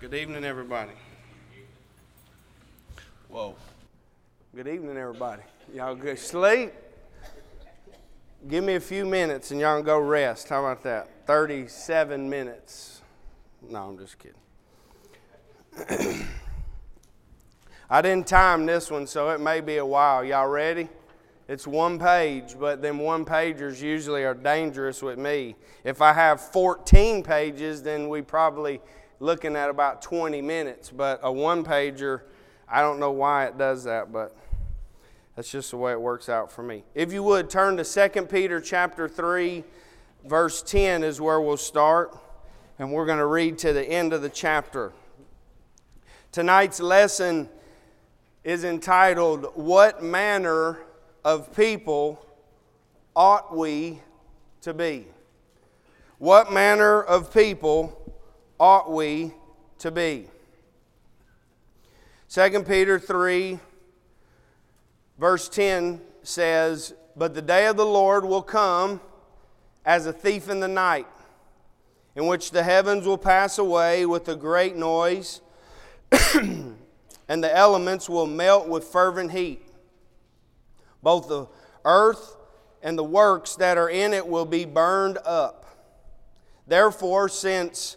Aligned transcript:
Good 0.00 0.14
evening, 0.14 0.44
everybody. 0.44 0.92
Whoa. 3.28 3.54
Good 4.56 4.66
evening, 4.66 4.96
everybody. 4.96 5.42
Y'all 5.74 5.94
good 5.94 6.18
sleep? 6.18 6.72
Give 8.48 8.64
me 8.64 8.76
a 8.76 8.80
few 8.80 9.04
minutes 9.04 9.50
and 9.50 9.60
y'all 9.60 9.76
can 9.76 9.84
go 9.84 9.98
rest. 9.98 10.48
How 10.48 10.64
about 10.64 10.82
that? 10.84 11.26
37 11.26 12.30
minutes. 12.30 13.02
No, 13.68 13.90
I'm 13.90 13.98
just 13.98 14.16
kidding. 14.18 14.40
I 17.90 18.00
didn't 18.00 18.26
time 18.26 18.64
this 18.64 18.90
one, 18.90 19.06
so 19.06 19.28
it 19.28 19.40
may 19.42 19.60
be 19.60 19.76
a 19.76 19.84
while. 19.84 20.24
Y'all 20.24 20.48
ready? 20.48 20.88
It's 21.46 21.66
one 21.66 21.98
page, 21.98 22.54
but 22.58 22.80
them 22.80 23.00
one 23.00 23.26
pagers 23.26 23.82
usually 23.82 24.24
are 24.24 24.32
dangerous 24.32 25.02
with 25.02 25.18
me. 25.18 25.56
If 25.84 26.00
I 26.00 26.14
have 26.14 26.40
14 26.40 27.22
pages, 27.22 27.82
then 27.82 28.08
we 28.08 28.22
probably 28.22 28.80
looking 29.20 29.54
at 29.54 29.70
about 29.70 30.02
20 30.02 30.42
minutes. 30.42 30.90
But 30.90 31.20
a 31.22 31.30
one 31.30 31.62
pager, 31.62 32.22
I 32.68 32.80
don't 32.80 32.98
know 32.98 33.12
why 33.12 33.44
it 33.44 33.56
does 33.56 33.84
that, 33.84 34.10
but 34.12 34.36
that's 35.36 35.50
just 35.50 35.70
the 35.70 35.76
way 35.76 35.92
it 35.92 36.00
works 36.00 36.28
out 36.28 36.50
for 36.50 36.62
me. 36.62 36.82
If 36.94 37.12
you 37.12 37.22
would 37.22 37.48
turn 37.48 37.76
to 37.76 37.84
2 37.84 38.22
Peter 38.22 38.60
chapter 38.60 39.08
3, 39.08 39.62
verse 40.26 40.62
10 40.62 41.04
is 41.04 41.20
where 41.20 41.40
we'll 41.40 41.56
start, 41.56 42.18
and 42.78 42.92
we're 42.92 43.06
going 43.06 43.18
to 43.18 43.26
read 43.26 43.58
to 43.58 43.72
the 43.72 43.84
end 43.84 44.12
of 44.12 44.22
the 44.22 44.28
chapter. 44.28 44.92
Tonight's 46.32 46.80
lesson 46.80 47.48
is 48.42 48.64
entitled, 48.64 49.52
What 49.54 50.02
Manner 50.02 50.78
of 51.24 51.54
People 51.54 52.24
Ought 53.14 53.56
We 53.56 54.00
to 54.62 54.72
Be? 54.72 55.06
What 56.18 56.52
manner 56.52 57.02
of 57.02 57.32
people 57.32 57.99
ought 58.60 58.92
we 58.92 59.32
to 59.78 59.90
be? 59.90 60.26
2 62.28 62.62
Peter 62.62 63.00
3, 63.00 63.58
verse 65.18 65.48
10 65.48 66.00
says, 66.22 66.94
But 67.16 67.34
the 67.34 67.42
day 67.42 67.66
of 67.66 67.76
the 67.76 67.86
Lord 67.86 68.24
will 68.24 68.42
come 68.42 69.00
as 69.84 70.06
a 70.06 70.12
thief 70.12 70.48
in 70.50 70.60
the 70.60 70.68
night, 70.68 71.08
in 72.14 72.26
which 72.26 72.50
the 72.50 72.62
heavens 72.62 73.06
will 73.06 73.18
pass 73.18 73.58
away 73.58 74.04
with 74.04 74.28
a 74.28 74.36
great 74.36 74.76
noise, 74.76 75.40
and 76.34 76.76
the 77.28 77.56
elements 77.56 78.08
will 78.08 78.26
melt 78.26 78.68
with 78.68 78.84
fervent 78.84 79.32
heat. 79.32 79.66
Both 81.02 81.28
the 81.28 81.46
earth 81.86 82.36
and 82.82 82.98
the 82.98 83.04
works 83.04 83.56
that 83.56 83.78
are 83.78 83.88
in 83.88 84.12
it 84.12 84.28
will 84.28 84.44
be 84.44 84.66
burned 84.66 85.16
up. 85.24 85.64
Therefore, 86.66 87.28
since 87.28 87.96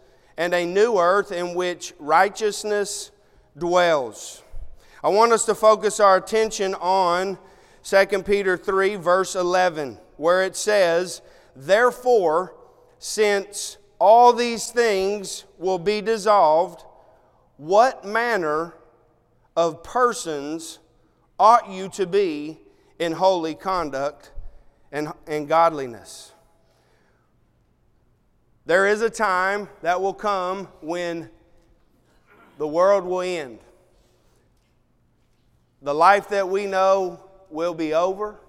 and 0.37 0.53
a 0.53 0.65
new 0.65 0.97
earth 0.97 1.31
in 1.31 1.53
which 1.55 1.93
righteousness 1.99 3.11
dwells. 3.57 4.43
I 5.03 5.09
want 5.09 5.31
us 5.31 5.45
to 5.45 5.55
focus 5.55 5.99
our 5.99 6.17
attention 6.17 6.75
on 6.75 7.37
2 7.83 8.23
Peter 8.23 8.55
3, 8.57 8.95
verse 8.95 9.35
11, 9.35 9.97
where 10.17 10.43
it 10.43 10.55
says, 10.55 11.21
Therefore, 11.55 12.55
since 12.99 13.77
all 13.99 14.33
these 14.33 14.69
things 14.69 15.45
will 15.57 15.79
be 15.79 16.01
dissolved, 16.01 16.83
what 17.57 18.05
manner 18.05 18.75
of 19.55 19.83
persons 19.83 20.79
ought 21.39 21.69
you 21.69 21.89
to 21.89 22.05
be 22.05 22.59
in 22.99 23.11
holy 23.13 23.55
conduct 23.55 24.31
and, 24.91 25.09
and 25.25 25.47
godliness? 25.47 26.33
There 28.65 28.87
is 28.87 29.01
a 29.01 29.09
time 29.09 29.67
that 29.81 30.01
will 30.01 30.13
come 30.13 30.67
when 30.81 31.29
the 32.57 32.67
world 32.67 33.05
will 33.05 33.21
end. 33.21 33.59
The 35.81 35.95
life 35.95 36.29
that 36.29 36.47
we 36.47 36.67
know 36.67 37.23
will 37.49 37.73
be 37.73 37.93
over, 37.93 38.39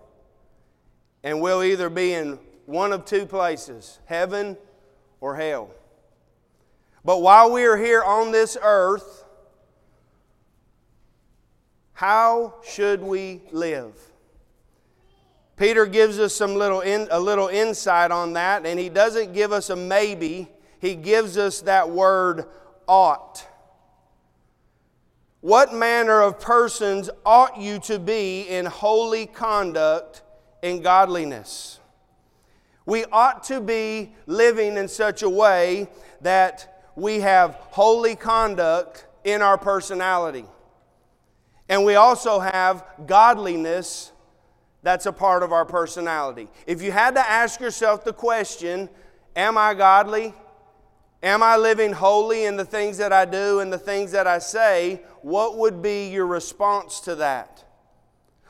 and 1.24 1.40
we'll 1.40 1.62
either 1.62 1.88
be 1.88 2.12
in 2.12 2.38
one 2.66 2.92
of 2.92 3.06
two 3.06 3.24
places 3.24 3.98
heaven 4.04 4.58
or 5.20 5.36
hell. 5.36 5.70
But 7.04 7.22
while 7.22 7.50
we 7.50 7.64
are 7.64 7.76
here 7.76 8.02
on 8.02 8.32
this 8.32 8.56
earth, 8.62 9.24
how 11.94 12.54
should 12.62 13.00
we 13.00 13.40
live? 13.50 14.11
Peter 15.62 15.86
gives 15.86 16.18
us 16.18 16.34
some 16.34 16.56
little 16.56 16.80
in, 16.80 17.06
a 17.12 17.20
little 17.20 17.46
insight 17.46 18.10
on 18.10 18.32
that, 18.32 18.66
and 18.66 18.80
he 18.80 18.88
doesn't 18.88 19.32
give 19.32 19.52
us 19.52 19.70
a 19.70 19.76
maybe. 19.76 20.48
He 20.80 20.96
gives 20.96 21.38
us 21.38 21.60
that 21.60 21.88
word 21.88 22.46
ought. 22.88 23.46
What 25.40 25.72
manner 25.72 26.20
of 26.20 26.40
persons 26.40 27.10
ought 27.24 27.60
you 27.60 27.78
to 27.78 28.00
be 28.00 28.40
in 28.48 28.66
holy 28.66 29.26
conduct 29.26 30.22
and 30.64 30.82
godliness? 30.82 31.78
We 32.84 33.04
ought 33.12 33.44
to 33.44 33.60
be 33.60 34.16
living 34.26 34.76
in 34.76 34.88
such 34.88 35.22
a 35.22 35.30
way 35.30 35.86
that 36.22 36.90
we 36.96 37.20
have 37.20 37.54
holy 37.70 38.16
conduct 38.16 39.06
in 39.22 39.42
our 39.42 39.58
personality. 39.58 40.46
And 41.68 41.84
we 41.84 41.94
also 41.94 42.40
have 42.40 42.84
godliness 43.06 44.11
that's 44.82 45.06
a 45.06 45.12
part 45.12 45.42
of 45.42 45.52
our 45.52 45.64
personality. 45.64 46.48
If 46.66 46.82
you 46.82 46.92
had 46.92 47.14
to 47.14 47.20
ask 47.20 47.60
yourself 47.60 48.04
the 48.04 48.12
question, 48.12 48.88
Am 49.34 49.56
I 49.56 49.74
godly? 49.74 50.34
Am 51.22 51.42
I 51.42 51.56
living 51.56 51.92
holy 51.92 52.44
in 52.44 52.56
the 52.56 52.64
things 52.64 52.98
that 52.98 53.12
I 53.12 53.24
do 53.24 53.60
and 53.60 53.72
the 53.72 53.78
things 53.78 54.12
that 54.12 54.26
I 54.26 54.38
say? 54.38 55.02
What 55.22 55.56
would 55.56 55.80
be 55.80 56.08
your 56.08 56.26
response 56.26 57.00
to 57.00 57.14
that? 57.16 57.64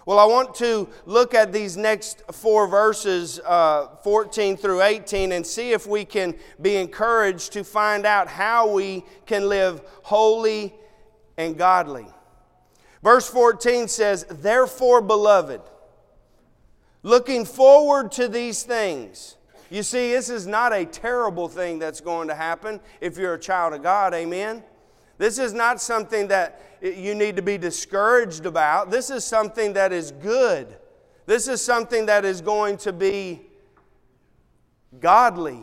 Well, 0.07 0.19
I 0.19 0.25
want 0.25 0.57
to 0.57 0.89
look 1.07 1.33
at 1.33 1.53
these 1.53 1.77
next 1.77 2.23
four 2.33 2.67
verses, 2.67 3.39
uh, 3.41 3.89
14 4.03 4.57
through 4.57 4.83
18, 4.83 5.31
and 5.31 5.47
see 5.47 5.71
if 5.71 5.87
we 5.87 6.05
can 6.05 6.35
be 6.61 6.77
encouraged 6.77 7.53
to 7.53 7.63
find 7.63 8.05
out 8.05 8.27
how 8.27 8.73
we 8.73 9.05
can 9.27 9.49
live 9.49 9.81
holy 10.03 10.75
and 11.37 11.57
godly. 11.57 12.07
Verse 13.03 13.29
14 13.29 13.87
says, 13.87 14.25
Therefore, 14.29 15.01
beloved, 15.03 15.61
looking 17.03 17.45
forward 17.45 18.13
to 18.13 18.29
these 18.29 18.63
things. 18.63 19.37
You 19.71 19.83
see, 19.83 20.13
this 20.13 20.29
is 20.29 20.47
not 20.47 20.73
a 20.73 20.85
terrible 20.85 21.49
thing 21.49 21.79
that's 21.79 22.01
going 22.01 22.29
to 22.29 22.35
happen 22.35 22.81
if 23.01 23.17
you're 23.17 23.35
a 23.35 23.41
child 23.41 23.73
of 23.73 23.83
God, 23.83 24.13
amen? 24.13 24.63
This 25.19 25.39
is 25.39 25.53
not 25.53 25.81
something 25.81 26.29
that 26.29 26.61
you 26.83 27.15
need 27.15 27.37
to 27.37 27.43
be 27.43 27.57
discouraged 27.57 28.45
about. 28.45 28.91
This 28.91 29.09
is 29.09 29.25
something 29.25 29.73
that 29.75 29.93
is 29.93 30.11
good. 30.11 30.77
This 31.27 31.49
is 31.49 31.65
something 31.65 32.07
that 32.07 32.25
is 32.25 32.41
going 32.41 32.77
to 32.79 32.93
be 32.93 33.43
godly 35.01 35.61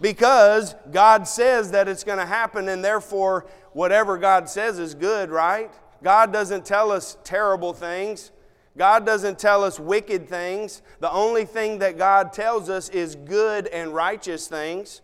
because 0.00 0.74
God 0.90 1.28
says 1.28 1.70
that 1.70 1.88
it's 1.88 2.04
going 2.04 2.18
to 2.18 2.26
happen, 2.26 2.68
and 2.68 2.84
therefore, 2.84 3.46
whatever 3.72 4.18
God 4.18 4.48
says 4.48 4.78
is 4.78 4.94
good, 4.94 5.30
right? 5.30 5.70
God 6.02 6.32
doesn't 6.32 6.64
tell 6.64 6.90
us 6.90 7.16
terrible 7.24 7.72
things. 7.72 8.30
God 8.76 9.06
doesn't 9.06 9.38
tell 9.38 9.64
us 9.64 9.80
wicked 9.80 10.28
things. 10.28 10.82
The 11.00 11.10
only 11.10 11.44
thing 11.44 11.78
that 11.78 11.96
God 11.96 12.32
tells 12.32 12.68
us 12.68 12.88
is 12.90 13.14
good 13.14 13.66
and 13.68 13.94
righteous 13.94 14.48
things. 14.48 15.00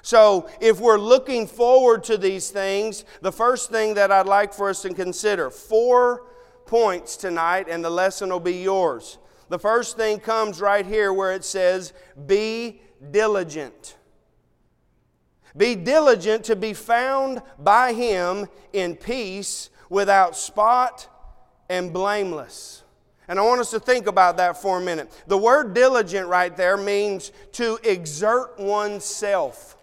So, 0.00 0.48
if 0.60 0.80
we're 0.80 0.98
looking 0.98 1.46
forward 1.46 2.02
to 2.04 2.16
these 2.16 2.50
things, 2.50 3.04
the 3.20 3.30
first 3.30 3.70
thing 3.70 3.94
that 3.94 4.10
I'd 4.10 4.26
like 4.26 4.52
for 4.52 4.68
us 4.68 4.82
to 4.82 4.92
consider 4.94 5.48
four 5.48 6.24
points 6.66 7.16
tonight, 7.16 7.66
and 7.68 7.84
the 7.84 7.90
lesson 7.90 8.30
will 8.30 8.40
be 8.40 8.62
yours. 8.62 9.18
The 9.48 9.58
first 9.58 9.96
thing 9.96 10.18
comes 10.18 10.60
right 10.60 10.84
here 10.84 11.12
where 11.12 11.32
it 11.32 11.44
says, 11.44 11.92
Be 12.26 12.80
diligent. 13.10 13.96
Be 15.56 15.76
diligent 15.76 16.44
to 16.44 16.56
be 16.56 16.72
found 16.72 17.42
by 17.58 17.92
Him 17.92 18.48
in 18.72 18.96
peace, 18.96 19.70
without 19.88 20.36
spot, 20.36 21.06
and 21.68 21.92
blameless. 21.92 22.81
And 23.28 23.38
I 23.38 23.42
want 23.42 23.60
us 23.60 23.70
to 23.70 23.80
think 23.80 24.06
about 24.06 24.36
that 24.38 24.60
for 24.60 24.78
a 24.78 24.80
minute. 24.80 25.10
The 25.26 25.38
word 25.38 25.74
diligent 25.74 26.28
right 26.28 26.54
there 26.56 26.76
means 26.76 27.32
to 27.52 27.78
exert 27.84 28.58
oneself, 28.58 29.76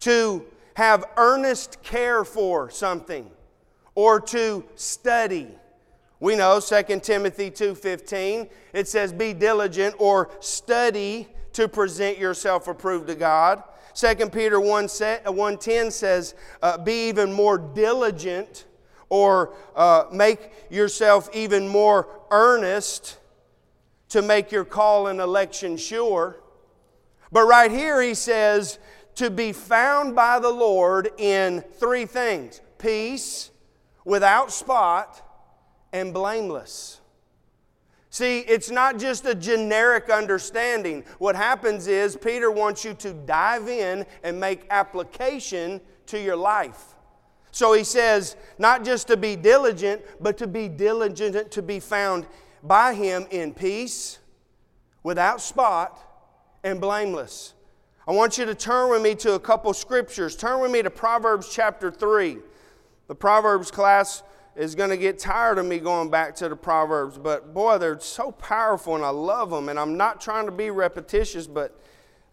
to 0.00 0.44
have 0.74 1.04
earnest 1.16 1.82
care 1.82 2.24
for 2.24 2.70
something, 2.70 3.30
or 3.94 4.20
to 4.20 4.64
study. 4.74 5.48
We 6.20 6.34
know 6.34 6.60
2 6.60 7.00
Timothy 7.00 7.50
2:15 7.50 8.48
it 8.72 8.88
says 8.88 9.12
be 9.12 9.32
diligent 9.32 9.94
or 9.98 10.30
study 10.40 11.28
to 11.52 11.68
present 11.68 12.18
yourself 12.18 12.68
approved 12.68 13.06
to 13.08 13.14
God. 13.14 13.62
2 13.94 14.30
Peter 14.30 14.60
1:10 14.60 15.92
says 15.92 16.34
uh, 16.62 16.78
be 16.78 17.08
even 17.08 17.32
more 17.32 17.58
diligent 17.58 18.66
or 19.08 19.54
uh, 19.74 20.04
make 20.12 20.50
yourself 20.70 21.28
even 21.34 21.68
more 21.68 22.08
earnest 22.30 23.18
to 24.10 24.22
make 24.22 24.50
your 24.52 24.64
call 24.64 25.06
and 25.06 25.20
election 25.20 25.76
sure. 25.76 26.40
But 27.30 27.44
right 27.44 27.70
here 27.70 28.00
he 28.00 28.14
says 28.14 28.78
to 29.16 29.30
be 29.30 29.52
found 29.52 30.14
by 30.14 30.38
the 30.38 30.50
Lord 30.50 31.10
in 31.18 31.62
three 31.78 32.06
things 32.06 32.60
peace, 32.78 33.50
without 34.04 34.52
spot, 34.52 35.20
and 35.92 36.14
blameless. 36.14 37.00
See, 38.10 38.40
it's 38.40 38.70
not 38.70 38.98
just 38.98 39.26
a 39.26 39.34
generic 39.34 40.08
understanding. 40.08 41.04
What 41.18 41.36
happens 41.36 41.86
is 41.86 42.16
Peter 42.16 42.50
wants 42.50 42.84
you 42.84 42.94
to 42.94 43.12
dive 43.12 43.68
in 43.68 44.06
and 44.22 44.40
make 44.40 44.66
application 44.70 45.80
to 46.06 46.20
your 46.20 46.36
life. 46.36 46.94
So 47.50 47.72
he 47.72 47.84
says, 47.84 48.36
not 48.58 48.84
just 48.84 49.08
to 49.08 49.16
be 49.16 49.36
diligent, 49.36 50.02
but 50.20 50.38
to 50.38 50.46
be 50.46 50.68
diligent 50.68 51.50
to 51.50 51.62
be 51.62 51.80
found 51.80 52.26
by 52.62 52.94
him 52.94 53.26
in 53.30 53.54
peace, 53.54 54.18
without 55.02 55.40
spot, 55.40 55.98
and 56.64 56.80
blameless. 56.80 57.54
I 58.06 58.12
want 58.12 58.38
you 58.38 58.44
to 58.46 58.54
turn 58.54 58.90
with 58.90 59.02
me 59.02 59.14
to 59.16 59.34
a 59.34 59.38
couple 59.38 59.72
scriptures. 59.74 60.34
Turn 60.34 60.60
with 60.60 60.70
me 60.70 60.82
to 60.82 60.90
Proverbs 60.90 61.50
chapter 61.52 61.90
3. 61.90 62.38
The 63.06 63.14
Proverbs 63.14 63.70
class 63.70 64.22
is 64.56 64.74
going 64.74 64.90
to 64.90 64.96
get 64.96 65.18
tired 65.18 65.58
of 65.58 65.66
me 65.66 65.78
going 65.78 66.10
back 66.10 66.34
to 66.36 66.48
the 66.48 66.56
Proverbs, 66.56 67.16
but 67.16 67.54
boy, 67.54 67.78
they're 67.78 68.00
so 68.00 68.32
powerful 68.32 68.96
and 68.96 69.04
I 69.04 69.10
love 69.10 69.50
them. 69.50 69.68
And 69.68 69.78
I'm 69.78 69.96
not 69.96 70.20
trying 70.20 70.46
to 70.46 70.52
be 70.52 70.70
repetitious, 70.70 71.46
but 71.46 71.80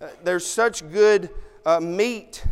uh, 0.02 0.08
there's 0.24 0.46
such 0.46 0.90
good 0.92 1.30
uh, 1.66 1.80
meat 1.80 2.44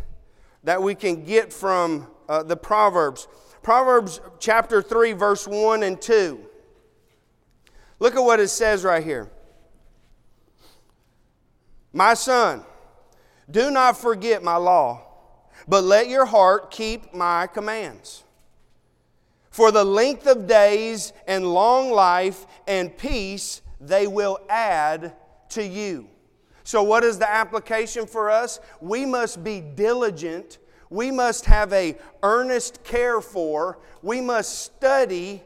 that 0.64 0.82
we 0.82 0.94
can 0.94 1.24
get 1.24 1.52
from 1.52 2.08
uh, 2.28 2.44
the 2.44 2.58
Proverbs. 2.58 3.28
Proverbs 3.62 4.20
chapter 4.40 4.82
3, 4.82 5.14
verse 5.14 5.48
1 5.48 5.84
and 5.84 6.02
2. 6.02 6.40
Look 8.00 8.16
at 8.16 8.20
what 8.20 8.40
it 8.40 8.50
says 8.50 8.84
right 8.84 9.04
here. 9.04 9.30
My 11.94 12.16
son, 12.16 12.64
do 13.50 13.72
not 13.72 13.98
forget 13.98 14.44
my 14.44 14.56
law, 14.56 15.06
but 15.68 15.84
let 15.84 16.08
your 16.08 16.26
heart 16.26 16.72
keep 16.72 17.14
my 17.14 17.48
commands. 17.48 18.24
For 19.52 19.72
the 19.72 19.84
length 19.84 20.26
of 20.26 20.48
days 20.48 21.14
and 21.28 21.46
long 21.46 21.92
life 21.92 22.48
and 22.68 22.98
peace 22.98 23.62
they 23.80 24.08
will 24.08 24.40
add 24.50 25.14
to 25.50 25.64
you. 25.64 26.08
So, 26.64 26.82
what 26.82 27.04
is 27.04 27.20
the 27.20 27.30
application 27.30 28.08
for 28.08 28.32
us? 28.32 28.60
We 28.82 29.06
must 29.06 29.44
be 29.44 29.62
diligent. 29.62 30.58
We 30.94 31.10
must 31.10 31.46
have 31.46 31.74
a 31.74 31.98
earnest 32.22 32.84
care 32.84 33.20
for. 33.20 33.80
We 34.04 34.22
must 34.22 34.60
study 34.60 35.42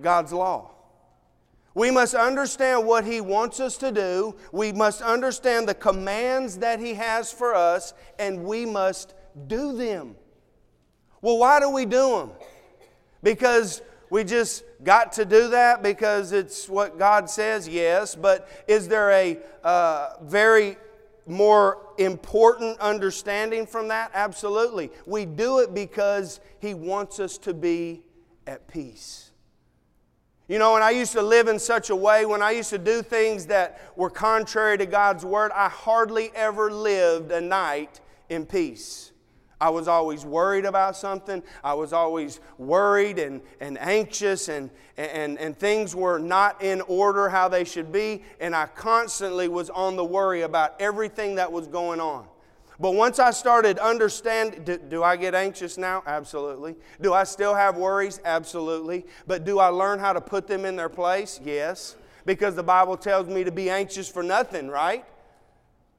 God's 0.00 0.32
law. 0.32 0.72
We 1.74 1.92
must 1.92 2.16
understand 2.16 2.84
what 2.84 3.04
He 3.04 3.20
wants 3.20 3.60
us 3.60 3.76
to 3.76 3.92
do. 3.92 4.34
We 4.50 4.72
must 4.72 5.00
understand 5.00 5.68
the 5.68 5.74
commands 5.74 6.58
that 6.58 6.80
He 6.80 6.94
has 6.94 7.30
for 7.30 7.54
us, 7.54 7.94
and 8.18 8.42
we 8.42 8.66
must 8.66 9.14
do 9.46 9.76
them. 9.76 10.16
Well, 11.20 11.38
why 11.38 11.60
do 11.60 11.70
we 11.70 11.86
do 11.86 12.18
them? 12.18 12.32
Because 13.22 13.80
we 14.10 14.24
just 14.24 14.64
got 14.82 15.12
to 15.12 15.24
do 15.24 15.50
that 15.50 15.84
because 15.84 16.32
it's 16.32 16.68
what 16.68 16.98
God 16.98 17.30
says? 17.30 17.68
Yes. 17.68 18.16
But 18.16 18.48
is 18.66 18.88
there 18.88 19.12
a 19.12 19.38
uh, 19.62 20.14
very 20.20 20.78
more 21.26 21.78
important 21.98 22.78
understanding 22.80 23.66
from 23.66 23.88
that? 23.88 24.10
Absolutely. 24.14 24.90
We 25.06 25.24
do 25.24 25.60
it 25.60 25.74
because 25.74 26.40
He 26.58 26.74
wants 26.74 27.20
us 27.20 27.38
to 27.38 27.54
be 27.54 28.02
at 28.46 28.66
peace. 28.68 29.30
You 30.48 30.58
know, 30.58 30.72
when 30.74 30.82
I 30.82 30.90
used 30.90 31.12
to 31.12 31.22
live 31.22 31.48
in 31.48 31.58
such 31.58 31.90
a 31.90 31.96
way, 31.96 32.26
when 32.26 32.42
I 32.42 32.50
used 32.50 32.70
to 32.70 32.78
do 32.78 33.02
things 33.02 33.46
that 33.46 33.80
were 33.96 34.10
contrary 34.10 34.76
to 34.78 34.86
God's 34.86 35.24
word, 35.24 35.52
I 35.54 35.68
hardly 35.68 36.30
ever 36.34 36.70
lived 36.70 37.30
a 37.30 37.40
night 37.40 38.00
in 38.28 38.44
peace. 38.44 39.11
I 39.62 39.70
was 39.70 39.86
always 39.86 40.24
worried 40.24 40.64
about 40.64 40.96
something. 40.96 41.40
I 41.62 41.74
was 41.74 41.92
always 41.92 42.40
worried 42.58 43.20
and, 43.20 43.40
and 43.60 43.78
anxious, 43.78 44.48
and, 44.48 44.70
and, 44.96 45.38
and 45.38 45.56
things 45.56 45.94
were 45.94 46.18
not 46.18 46.60
in 46.60 46.80
order 46.80 47.28
how 47.28 47.46
they 47.46 47.62
should 47.62 47.92
be. 47.92 48.24
And 48.40 48.56
I 48.56 48.66
constantly 48.66 49.46
was 49.46 49.70
on 49.70 49.94
the 49.94 50.04
worry 50.04 50.40
about 50.42 50.74
everything 50.80 51.36
that 51.36 51.52
was 51.52 51.68
going 51.68 52.00
on. 52.00 52.26
But 52.80 52.94
once 52.94 53.20
I 53.20 53.30
started 53.30 53.78
understanding, 53.78 54.64
do, 54.64 54.78
do, 54.78 55.04
I 55.04 55.14
get 55.14 55.32
anxious 55.32 55.78
now? 55.78 56.02
Absolutely. 56.06 56.74
Do 57.00 57.14
I 57.14 57.22
still 57.22 57.54
have 57.54 57.76
worries? 57.76 58.18
Absolutely. 58.24 59.06
But 59.28 59.44
do 59.44 59.60
I 59.60 59.68
learn 59.68 60.00
how 60.00 60.12
to 60.12 60.20
put 60.20 60.48
them 60.48 60.64
in 60.64 60.74
their 60.74 60.88
place? 60.88 61.38
Yes. 61.44 61.94
Because 62.26 62.56
the 62.56 62.64
Bible 62.64 62.96
tells 62.96 63.28
me 63.28 63.44
to 63.44 63.52
be 63.52 63.70
anxious 63.70 64.08
for 64.08 64.24
nothing, 64.24 64.66
right? 64.66 65.04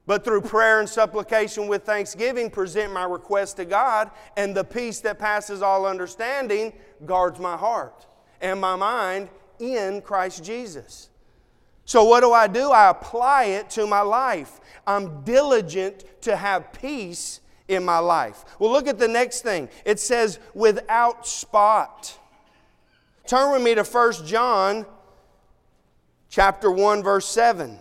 But 0.06 0.24
through 0.24 0.42
prayer 0.42 0.80
and 0.80 0.88
supplication 0.88 1.66
with 1.66 1.84
thanksgiving, 1.84 2.50
present 2.50 2.92
my 2.92 3.04
request 3.04 3.56
to 3.56 3.64
God, 3.64 4.10
and 4.36 4.54
the 4.54 4.64
peace 4.64 5.00
that 5.00 5.18
passes 5.18 5.62
all 5.62 5.86
understanding 5.86 6.72
guards 7.06 7.40
my 7.40 7.56
heart 7.56 8.06
and 8.40 8.60
my 8.60 8.76
mind 8.76 9.30
in 9.58 10.02
Christ 10.02 10.44
Jesus. 10.44 11.08
So, 11.86 12.04
what 12.04 12.20
do 12.20 12.32
I 12.32 12.46
do? 12.46 12.70
I 12.70 12.90
apply 12.90 13.44
it 13.44 13.70
to 13.70 13.86
my 13.86 14.00
life. 14.00 14.60
I'm 14.86 15.22
diligent 15.22 16.04
to 16.22 16.36
have 16.36 16.72
peace 16.72 17.40
in 17.68 17.84
my 17.84 17.98
life. 17.98 18.44
Well, 18.58 18.70
look 18.70 18.88
at 18.88 18.98
the 18.98 19.08
next 19.08 19.42
thing. 19.42 19.68
It 19.84 20.00
says, 20.00 20.38
without 20.54 21.26
spot. 21.26 22.18
Turn 23.26 23.52
with 23.52 23.62
me 23.62 23.74
to 23.74 23.84
1 23.84 24.26
John 24.26 24.84
chapter 26.28 26.70
1, 26.70 27.02
verse 27.02 27.26
7. 27.26 27.78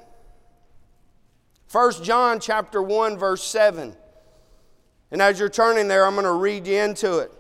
1 1.74 2.04
John 2.04 2.40
chapter 2.40 2.84
1 2.84 3.18
verse 3.18 3.44
7. 3.44 3.96
And 5.10 5.22
as 5.24 5.40
you're 5.40 5.50
turning 5.50 5.88
there, 5.88 6.06
I'm 6.06 6.14
going 6.14 6.26
to 6.26 6.34
read 6.34 6.68
you 6.68 6.78
into 6.78 7.18
it. 7.18 7.32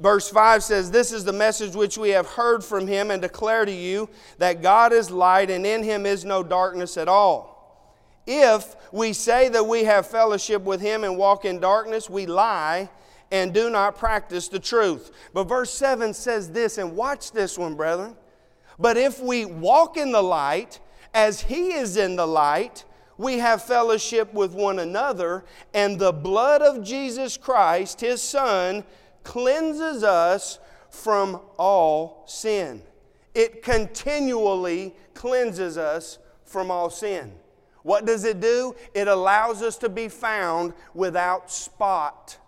Verse 0.00 0.28
5 0.28 0.64
says, 0.64 0.90
This 0.90 1.12
is 1.12 1.24
the 1.24 1.32
message 1.32 1.76
which 1.76 1.96
we 1.96 2.08
have 2.08 2.26
heard 2.26 2.64
from 2.64 2.88
him 2.88 3.12
and 3.12 3.22
declare 3.22 3.64
to 3.64 3.72
you 3.72 4.08
that 4.38 4.62
God 4.62 4.92
is 4.92 5.12
light 5.12 5.48
and 5.48 5.64
in 5.64 5.84
him 5.84 6.06
is 6.06 6.24
no 6.24 6.42
darkness 6.42 6.96
at 6.96 7.06
all. 7.06 7.94
If 8.26 8.74
we 8.90 9.12
say 9.12 9.48
that 9.50 9.64
we 9.64 9.84
have 9.84 10.08
fellowship 10.08 10.62
with 10.62 10.80
him 10.80 11.04
and 11.04 11.16
walk 11.16 11.44
in 11.44 11.60
darkness, 11.60 12.10
we 12.10 12.26
lie 12.26 12.90
and 13.30 13.54
do 13.54 13.70
not 13.70 13.96
practice 13.96 14.48
the 14.48 14.58
truth. 14.58 15.12
But 15.32 15.44
verse 15.44 15.72
7 15.72 16.14
says 16.14 16.50
this, 16.50 16.78
and 16.78 16.96
watch 16.96 17.30
this 17.30 17.56
one, 17.56 17.76
brethren. 17.76 18.16
But 18.76 18.96
if 18.96 19.20
we 19.20 19.44
walk 19.44 19.96
in 19.96 20.10
the 20.10 20.22
light 20.22 20.80
as 21.14 21.42
he 21.42 21.74
is 21.74 21.96
in 21.96 22.16
the 22.16 22.26
light, 22.26 22.84
we 23.18 23.38
have 23.38 23.62
fellowship 23.62 24.32
with 24.32 24.54
one 24.54 24.78
another, 24.78 25.44
and 25.74 25.98
the 25.98 26.12
blood 26.12 26.62
of 26.62 26.84
Jesus 26.84 27.36
Christ, 27.36 28.00
his 28.00 28.22
Son, 28.22 28.84
cleanses 29.24 30.04
us 30.04 30.60
from 30.88 31.40
all 31.58 32.24
sin. 32.26 32.82
It 33.34 33.62
continually 33.62 34.94
cleanses 35.14 35.76
us 35.76 36.18
from 36.44 36.70
all 36.70 36.90
sin. 36.90 37.32
What 37.82 38.06
does 38.06 38.24
it 38.24 38.40
do? 38.40 38.74
It 38.94 39.08
allows 39.08 39.62
us 39.62 39.76
to 39.78 39.88
be 39.88 40.08
found 40.08 40.72
without 40.94 41.50
spot. 41.50 42.38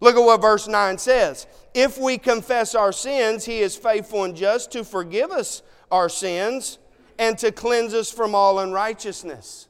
Look 0.00 0.16
at 0.16 0.20
what 0.20 0.40
verse 0.40 0.66
9 0.66 0.98
says. 0.98 1.46
If 1.74 1.96
we 1.96 2.18
confess 2.18 2.74
our 2.74 2.92
sins, 2.92 3.44
he 3.44 3.60
is 3.60 3.76
faithful 3.76 4.24
and 4.24 4.34
just 4.34 4.72
to 4.72 4.84
forgive 4.84 5.30
us 5.30 5.62
our 5.92 6.08
sins 6.08 6.78
and 7.22 7.38
to 7.38 7.52
cleanse 7.52 7.94
us 7.94 8.10
from 8.10 8.34
all 8.34 8.58
unrighteousness. 8.58 9.68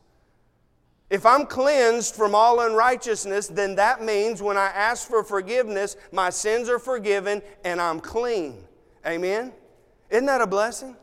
If 1.10 1.26
I'm 1.26 1.44
cleansed 1.44 2.14
from 2.14 2.34
all 2.34 2.60
unrighteousness, 2.60 3.48
then 3.48 3.74
that 3.74 4.02
means 4.02 4.40
when 4.40 4.56
I 4.56 4.68
ask 4.68 5.06
for 5.06 5.22
forgiveness, 5.22 5.98
my 6.12 6.30
sins 6.30 6.70
are 6.70 6.78
forgiven 6.78 7.42
and 7.62 7.78
I'm 7.78 8.00
clean. 8.00 8.64
Amen? 9.06 9.52
Isn't 10.08 10.24
that 10.24 10.40
a 10.40 10.46
blessing? 10.46 10.96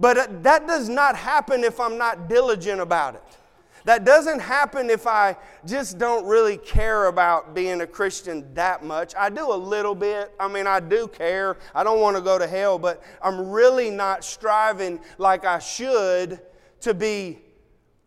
But 0.00 0.18
uh, 0.18 0.26
that 0.42 0.66
does 0.66 0.88
not 0.88 1.14
happen 1.14 1.62
if 1.62 1.78
I'm 1.78 1.96
not 1.96 2.28
diligent 2.28 2.80
about 2.80 3.14
it. 3.14 3.38
That 3.86 4.04
doesn't 4.04 4.40
happen 4.40 4.90
if 4.90 5.06
I 5.06 5.36
just 5.64 5.96
don't 5.96 6.26
really 6.26 6.56
care 6.56 7.06
about 7.06 7.54
being 7.54 7.82
a 7.82 7.86
Christian 7.86 8.52
that 8.54 8.84
much. 8.84 9.14
I 9.16 9.30
do 9.30 9.52
a 9.52 9.54
little 9.54 9.94
bit. 9.94 10.34
I 10.40 10.48
mean, 10.48 10.66
I 10.66 10.80
do 10.80 11.06
care. 11.06 11.56
I 11.72 11.84
don't 11.84 12.00
want 12.00 12.16
to 12.16 12.20
go 12.22 12.36
to 12.36 12.48
hell, 12.48 12.80
but 12.80 13.00
I'm 13.22 13.48
really 13.48 13.90
not 13.90 14.24
striving 14.24 14.98
like 15.18 15.44
I 15.44 15.60
should 15.60 16.40
to 16.80 16.94
be 16.94 17.38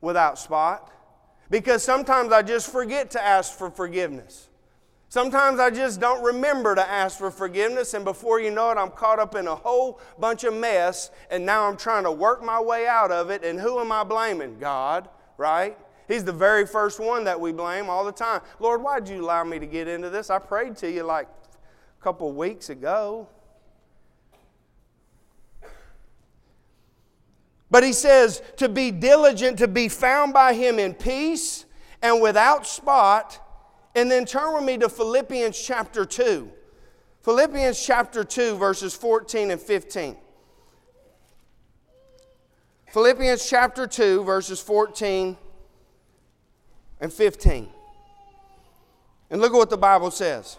without 0.01 0.37
spot. 0.37 0.91
Because 1.49 1.81
sometimes 1.81 2.33
I 2.33 2.41
just 2.41 2.69
forget 2.69 3.11
to 3.11 3.23
ask 3.23 3.57
for 3.57 3.71
forgiveness. 3.71 4.49
Sometimes 5.07 5.61
I 5.61 5.69
just 5.69 6.01
don't 6.01 6.21
remember 6.21 6.75
to 6.75 6.87
ask 6.87 7.17
for 7.17 7.31
forgiveness, 7.31 7.93
and 7.93 8.03
before 8.03 8.41
you 8.41 8.51
know 8.51 8.69
it, 8.69 8.77
I'm 8.77 8.91
caught 8.91 9.17
up 9.17 9.33
in 9.33 9.47
a 9.47 9.55
whole 9.55 10.01
bunch 10.19 10.43
of 10.43 10.53
mess, 10.53 11.09
and 11.31 11.45
now 11.45 11.69
I'm 11.69 11.77
trying 11.77 12.03
to 12.03 12.11
work 12.11 12.43
my 12.43 12.59
way 12.59 12.85
out 12.85 13.11
of 13.11 13.29
it. 13.29 13.45
And 13.45 13.57
who 13.57 13.79
am 13.79 13.93
I 13.93 14.03
blaming? 14.03 14.59
God, 14.59 15.07
right? 15.39 15.77
He's 16.07 16.23
the 16.23 16.33
very 16.33 16.67
first 16.67 16.99
one 16.99 17.23
that 17.23 17.39
we 17.39 17.53
blame 17.53 17.89
all 17.89 18.03
the 18.03 18.11
time. 18.11 18.41
Lord, 18.59 18.83
why 18.83 18.99
did 18.99 19.09
you 19.09 19.23
allow 19.23 19.43
me 19.43 19.57
to 19.57 19.65
get 19.65 19.87
into 19.87 20.09
this? 20.09 20.29
I 20.29 20.37
prayed 20.37 20.75
to 20.77 20.91
you 20.91 21.03
like 21.03 21.27
a 21.99 22.03
couple 22.03 22.31
weeks 22.33 22.69
ago. 22.69 23.27
But 27.71 27.83
he 27.83 27.93
says 27.93 28.41
to 28.57 28.67
be 28.67 28.91
diligent, 28.91 29.59
to 29.59 29.67
be 29.67 29.87
found 29.87 30.33
by 30.33 30.53
him 30.53 30.77
in 30.77 30.93
peace 30.93 31.65
and 32.01 32.21
without 32.21 32.67
spot 32.67 33.39
and 33.95 34.11
then 34.11 34.25
turn 34.25 34.53
with 34.55 34.63
me 34.63 34.77
to 34.79 34.89
Philippians 34.89 35.59
chapter 35.59 36.05
2. 36.05 36.51
Philippians 37.21 37.83
chapter 37.85 38.23
2, 38.23 38.57
verses 38.57 38.93
14 38.95 39.51
and 39.51 39.61
15. 39.61 40.17
Philippians 42.91 43.47
chapter 43.47 43.85
2, 43.85 44.23
verses 44.23 44.59
14 44.59 45.37
and 46.99 47.13
15. 47.13 47.69
And 49.29 49.41
look 49.41 49.53
at 49.53 49.57
what 49.57 49.69
the 49.69 49.77
Bible 49.77 50.11
says. 50.11 50.57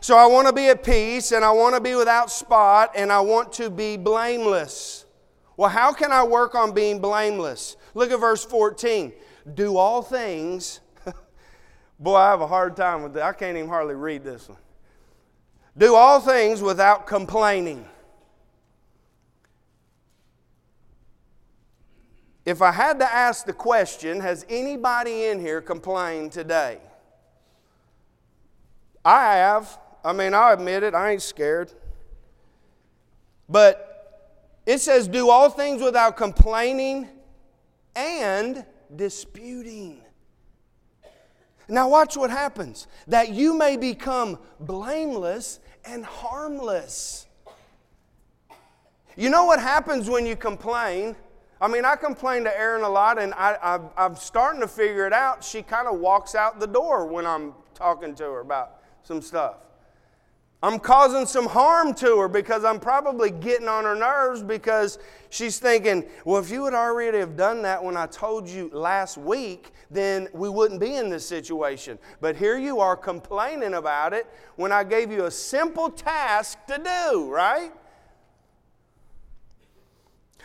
So 0.00 0.16
I 0.16 0.26
want 0.26 0.46
to 0.46 0.52
be 0.52 0.68
at 0.68 0.84
peace 0.84 1.32
and 1.32 1.44
I 1.44 1.50
want 1.50 1.74
to 1.74 1.80
be 1.80 1.96
without 1.96 2.30
spot 2.30 2.92
and 2.94 3.10
I 3.10 3.20
want 3.20 3.52
to 3.54 3.68
be 3.68 3.96
blameless. 3.96 5.04
Well, 5.56 5.68
how 5.68 5.92
can 5.92 6.12
I 6.12 6.22
work 6.22 6.54
on 6.54 6.72
being 6.72 7.00
blameless? 7.00 7.76
Look 7.94 8.12
at 8.12 8.20
verse 8.20 8.44
14 8.44 9.12
do 9.54 9.76
all 9.76 10.02
things. 10.02 10.80
Boy, 11.98 12.16
I 12.16 12.30
have 12.30 12.40
a 12.40 12.46
hard 12.46 12.76
time 12.76 13.02
with 13.02 13.14
that. 13.14 13.22
I 13.22 13.32
can't 13.32 13.56
even 13.56 13.68
hardly 13.68 13.94
read 13.94 14.22
this 14.22 14.48
one. 14.48 14.58
Do 15.76 15.94
all 15.94 16.20
things 16.20 16.60
without 16.60 17.06
complaining. 17.06 17.86
If 22.48 22.62
I 22.62 22.72
had 22.72 22.98
to 23.00 23.04
ask 23.04 23.44
the 23.44 23.52
question, 23.52 24.20
has 24.20 24.46
anybody 24.48 25.26
in 25.26 25.38
here 25.38 25.60
complained 25.60 26.32
today? 26.32 26.78
I 29.04 29.34
have. 29.34 29.78
I 30.02 30.14
mean, 30.14 30.32
I 30.32 30.54
admit 30.54 30.82
it, 30.82 30.94
I 30.94 31.10
ain't 31.10 31.20
scared. 31.20 31.70
But 33.50 34.62
it 34.64 34.78
says, 34.78 35.08
do 35.08 35.28
all 35.28 35.50
things 35.50 35.82
without 35.82 36.16
complaining 36.16 37.10
and 37.94 38.64
disputing. 38.96 40.00
Now, 41.68 41.90
watch 41.90 42.16
what 42.16 42.30
happens 42.30 42.86
that 43.08 43.28
you 43.28 43.52
may 43.52 43.76
become 43.76 44.38
blameless 44.58 45.60
and 45.84 46.02
harmless. 46.02 47.26
You 49.18 49.28
know 49.28 49.44
what 49.44 49.60
happens 49.60 50.08
when 50.08 50.24
you 50.24 50.34
complain? 50.34 51.14
I 51.60 51.68
mean, 51.68 51.84
I 51.84 51.96
complain 51.96 52.44
to 52.44 52.56
Erin 52.56 52.82
a 52.82 52.88
lot, 52.88 53.18
and 53.18 53.34
I, 53.34 53.80
am 53.96 54.14
starting 54.14 54.60
to 54.60 54.68
figure 54.68 55.06
it 55.06 55.12
out. 55.12 55.42
She 55.42 55.62
kind 55.62 55.88
of 55.88 55.98
walks 55.98 56.34
out 56.34 56.60
the 56.60 56.66
door 56.66 57.06
when 57.06 57.26
I'm 57.26 57.52
talking 57.74 58.14
to 58.16 58.24
her 58.24 58.40
about 58.40 58.80
some 59.02 59.20
stuff. 59.20 59.56
I'm 60.60 60.80
causing 60.80 61.24
some 61.24 61.46
harm 61.46 61.94
to 61.94 62.18
her 62.18 62.28
because 62.28 62.64
I'm 62.64 62.80
probably 62.80 63.30
getting 63.30 63.68
on 63.68 63.84
her 63.84 63.94
nerves 63.94 64.42
because 64.42 64.98
she's 65.30 65.60
thinking, 65.60 66.04
well, 66.24 66.42
if 66.42 66.50
you 66.50 66.62
would 66.62 66.74
already 66.74 67.18
have 67.18 67.36
done 67.36 67.62
that 67.62 67.82
when 67.82 67.96
I 67.96 68.06
told 68.06 68.48
you 68.48 68.68
last 68.72 69.18
week, 69.18 69.70
then 69.88 70.28
we 70.32 70.48
wouldn't 70.48 70.80
be 70.80 70.96
in 70.96 71.10
this 71.10 71.24
situation. 71.24 71.96
But 72.20 72.34
here 72.34 72.58
you 72.58 72.80
are 72.80 72.96
complaining 72.96 73.74
about 73.74 74.12
it 74.12 74.26
when 74.56 74.72
I 74.72 74.82
gave 74.82 75.12
you 75.12 75.26
a 75.26 75.30
simple 75.30 75.90
task 75.90 76.58
to 76.66 76.78
do, 76.78 77.30
right? 77.30 77.72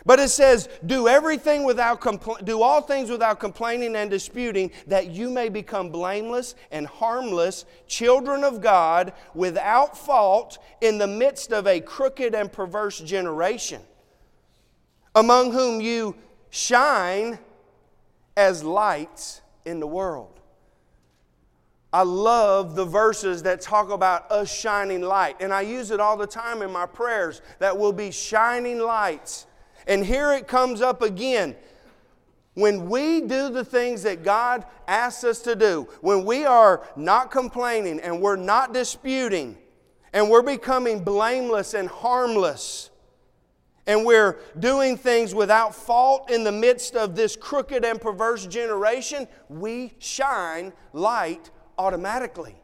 But 0.06 0.20
it 0.20 0.28
says, 0.28 0.68
do 0.84 1.08
everything 1.08 1.64
without 1.64 2.00
compl- 2.00 2.44
do 2.44 2.60
all 2.60 2.82
things 2.82 3.10
without 3.10 3.40
complaining 3.40 3.96
and 3.96 4.10
disputing, 4.10 4.70
that 4.86 5.08
you 5.08 5.30
may 5.30 5.48
become 5.48 5.88
blameless 5.88 6.54
and 6.70 6.86
harmless, 6.86 7.64
children 7.86 8.44
of 8.44 8.60
God, 8.60 9.14
without 9.34 9.96
fault, 9.96 10.58
in 10.82 10.98
the 10.98 11.06
midst 11.06 11.52
of 11.52 11.66
a 11.66 11.80
crooked 11.80 12.34
and 12.34 12.52
perverse 12.52 13.00
generation, 13.00 13.80
among 15.14 15.52
whom 15.52 15.80
you 15.80 16.14
shine 16.50 17.38
as 18.36 18.62
lights 18.62 19.40
in 19.64 19.80
the 19.80 19.86
world. 19.86 20.38
I 21.94 22.02
love 22.02 22.74
the 22.74 22.84
verses 22.84 23.44
that 23.44 23.62
talk 23.62 23.88
about 23.88 24.30
us 24.30 24.52
shining 24.52 25.00
light, 25.00 25.36
and 25.40 25.50
I 25.50 25.62
use 25.62 25.90
it 25.90 26.00
all 26.00 26.18
the 26.18 26.26
time 26.26 26.60
in 26.60 26.70
my 26.70 26.84
prayers 26.84 27.40
that 27.60 27.78
we'll 27.78 27.92
be 27.92 28.10
shining 28.10 28.80
lights 28.80 29.46
and 29.86 30.04
here 30.04 30.32
it 30.32 30.46
comes 30.46 30.80
up 30.80 31.02
again. 31.02 31.56
When 32.54 32.88
we 32.88 33.20
do 33.20 33.50
the 33.50 33.64
things 33.64 34.04
that 34.04 34.22
God 34.22 34.64
asks 34.86 35.24
us 35.24 35.40
to 35.40 35.56
do, 35.56 35.88
when 36.00 36.24
we 36.24 36.44
are 36.44 36.86
not 36.96 37.30
complaining 37.30 37.98
and 38.00 38.20
we're 38.20 38.36
not 38.36 38.72
disputing, 38.72 39.58
and 40.12 40.30
we're 40.30 40.42
becoming 40.42 41.02
blameless 41.02 41.74
and 41.74 41.88
harmless, 41.88 42.90
and 43.86 44.06
we're 44.06 44.38
doing 44.58 44.96
things 44.96 45.34
without 45.34 45.74
fault 45.74 46.30
in 46.30 46.44
the 46.44 46.52
midst 46.52 46.94
of 46.94 47.16
this 47.16 47.36
crooked 47.36 47.84
and 47.84 48.00
perverse 48.00 48.46
generation, 48.46 49.26
we 49.48 49.92
shine 49.98 50.72
light 50.92 51.50
automatically. 51.76 52.54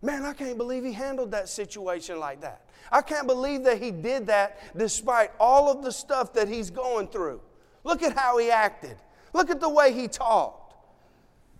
Man, 0.00 0.24
I 0.24 0.32
can't 0.32 0.56
believe 0.56 0.82
he 0.82 0.92
handled 0.92 1.30
that 1.30 1.48
situation 1.48 2.18
like 2.18 2.40
that. 2.40 2.61
I 2.92 3.00
can't 3.00 3.26
believe 3.26 3.64
that 3.64 3.82
he 3.82 3.90
did 3.90 4.26
that 4.26 4.60
despite 4.76 5.30
all 5.40 5.72
of 5.72 5.82
the 5.82 5.90
stuff 5.90 6.34
that 6.34 6.46
he's 6.46 6.70
going 6.70 7.08
through. 7.08 7.40
Look 7.84 8.02
at 8.02 8.16
how 8.16 8.36
he 8.38 8.50
acted. 8.50 8.96
Look 9.32 9.50
at 9.50 9.60
the 9.60 9.68
way 9.68 9.92
he 9.92 10.08
talked. 10.08 10.74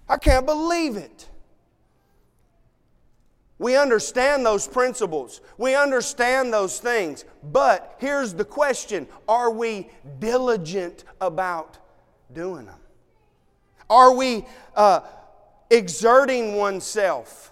I 0.09 0.19
can't 0.19 0.45
believe 0.45 0.97
it. 0.97 1.29
We 3.59 3.77
understand 3.77 4.45
those 4.45 4.67
principles. 4.67 5.41
We 5.57 5.75
understand 5.75 6.53
those 6.53 6.81
things. 6.81 7.25
But 7.45 7.97
here's 7.99 8.35
the 8.35 8.45
question 8.45 9.07
Are 9.29 9.51
we 9.51 9.89
diligent 10.19 11.05
about 11.21 11.79
doing 12.33 12.67
them? 12.67 12.79
Are 13.89 14.15
we 14.15 14.45
uh, 14.75 15.01
exerting 15.71 16.57
oneself 16.57 17.52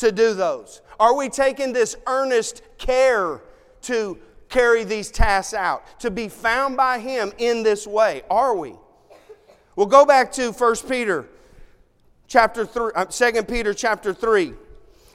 to 0.00 0.12
do 0.12 0.34
those? 0.34 0.82
Are 0.98 1.16
we 1.16 1.28
taking 1.28 1.72
this 1.72 1.96
earnest 2.06 2.62
care 2.76 3.40
to 3.82 4.18
carry 4.48 4.84
these 4.84 5.10
tasks 5.10 5.54
out, 5.54 6.00
to 6.00 6.10
be 6.10 6.28
found 6.28 6.76
by 6.76 6.98
Him 6.98 7.32
in 7.38 7.62
this 7.62 7.86
way? 7.86 8.22
Are 8.28 8.54
we? 8.54 8.74
We'll 9.76 9.86
go 9.86 10.04
back 10.04 10.32
to 10.32 10.52
1 10.52 10.76
Peter 10.88 11.26
chapter 12.26 12.66
3, 12.66 12.90
uh, 12.94 13.04
2 13.06 13.42
Peter 13.44 13.72
chapter 13.72 14.12
3. 14.12 14.54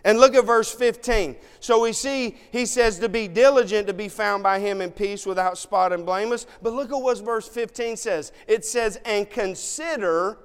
And 0.04 0.20
look 0.20 0.36
at 0.36 0.46
verse 0.46 0.72
15. 0.72 1.36
So 1.60 1.82
we 1.82 1.92
see 1.92 2.38
he 2.52 2.68
says 2.68 3.00
to 3.00 3.10
be 3.10 3.28
diligent 3.28 3.88
to 3.88 3.94
be 3.94 4.08
found 4.08 4.44
by 4.44 4.60
him 4.60 4.80
in 4.80 4.92
peace 4.92 5.26
without 5.26 5.58
spot 5.58 5.92
and 5.92 6.06
blameless. 6.06 6.46
But 6.62 6.74
look 6.74 6.92
at 6.92 6.98
what 6.98 7.20
verse 7.26 7.48
15 7.48 7.98
says. 7.98 8.32
It 8.48 8.66
says, 8.66 9.00
And 9.04 9.28
consider 9.28 10.38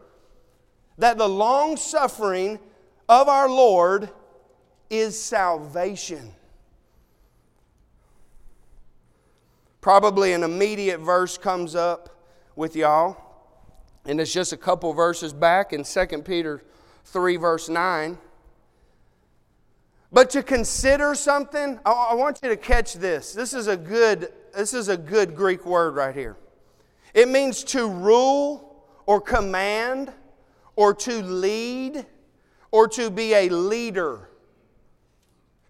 that 0.97 1.19
the 1.19 1.29
long 1.29 1.77
suffering 1.77 2.59
of 3.07 3.29
our 3.29 3.51
Lord 3.51 4.09
is 4.91 5.21
salvation. 5.21 6.33
Probably 9.81 10.35
an 10.35 10.43
immediate 10.43 10.99
verse 10.99 11.39
comes 11.39 11.75
up 11.75 12.21
with 12.55 12.77
y'all, 12.77 13.17
and 14.05 14.21
it's 14.21 14.33
just 14.33 14.53
a 14.53 14.57
couple 14.57 14.93
verses 14.93 15.33
back 15.33 15.73
in 15.73 15.85
2 15.85 16.07
Peter 16.23 16.63
3, 17.05 17.37
verse 17.37 17.69
9. 17.69 18.19
But 20.13 20.29
to 20.31 20.43
consider 20.43 21.15
something, 21.15 21.79
I 21.87 22.15
want 22.15 22.41
you 22.43 22.49
to 22.49 22.57
catch 22.57 22.95
this. 22.95 23.33
This 23.33 23.55
is 23.55 23.69
a 23.69 23.77
good, 23.77 24.33
this 24.55 24.75
is 24.75 24.89
a 24.89 24.97
good 24.97 25.37
Greek 25.37 25.65
word 25.65 25.95
right 25.95 26.15
here. 26.15 26.37
It 27.15 27.29
means 27.29 27.63
to 27.65 27.89
rule 27.89 28.85
or 29.07 29.21
command 29.21 30.13
or 30.77 30.95
to 30.95 31.23
lead 31.23 32.07
or 32.71 32.89
to 32.89 33.11
be 33.11 33.35
a 33.35 33.49
leader. 33.49 34.30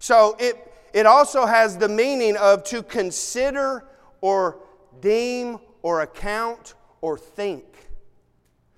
So 0.01 0.35
it, 0.41 0.73
it 0.93 1.07
also 1.07 1.47
has 1.47 1.77
the 1.77 1.89
meaning 1.89 2.37
of 2.37 2.65
to 2.65 2.83
consider 2.83 3.87
or 4.21 4.59
deem 5.01 5.61
or 5.83 6.01
account 6.01 6.75
or 7.01 7.17
think. 7.17 7.65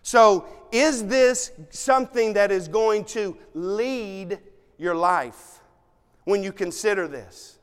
So, 0.02 0.46
is 0.72 1.06
this 1.06 1.52
something 1.70 2.32
that 2.32 2.50
is 2.50 2.66
going 2.66 3.04
to 3.06 3.36
lead 3.54 4.40
your 4.78 4.94
life 4.94 5.60
when 6.24 6.42
you 6.42 6.52
consider 6.52 7.06
this? 7.06 7.58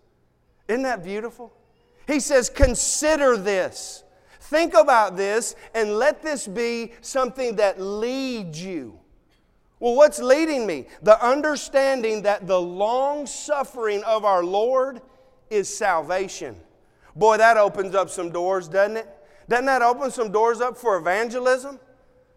Isn't 0.68 0.84
that 0.84 1.04
beautiful? 1.04 1.52
He 2.08 2.20
says, 2.20 2.50
Consider 2.50 3.36
this. 3.36 4.04
Think 4.40 4.74
about 4.74 5.18
this 5.18 5.56
and 5.76 5.98
let 5.98 6.24
this 6.24 6.48
be 6.48 6.94
something 7.02 7.58
that 7.58 7.80
leads 7.80 8.64
you. 8.64 9.00
Well, 9.80 9.96
what's 9.96 10.20
leading 10.20 10.68
me? 10.68 10.88
The 11.02 11.24
understanding 11.26 12.24
that 12.24 12.48
the 12.48 12.60
long 12.60 13.26
suffering 13.26 14.04
of 14.04 14.26
our 14.26 14.44
Lord 14.44 15.02
is 15.50 15.74
salvation. 15.74 16.58
Boy, 17.16 17.38
that 17.38 17.58
opens 17.58 17.96
up 17.96 18.10
some 18.10 18.30
doors, 18.30 18.68
doesn't 18.68 18.98
it? 18.98 19.10
Doesn't 19.48 19.66
that 19.66 19.82
open 19.82 20.12
some 20.12 20.32
doors 20.32 20.62
up 20.62 20.78
for 20.78 20.98
evangelism? 20.98 21.80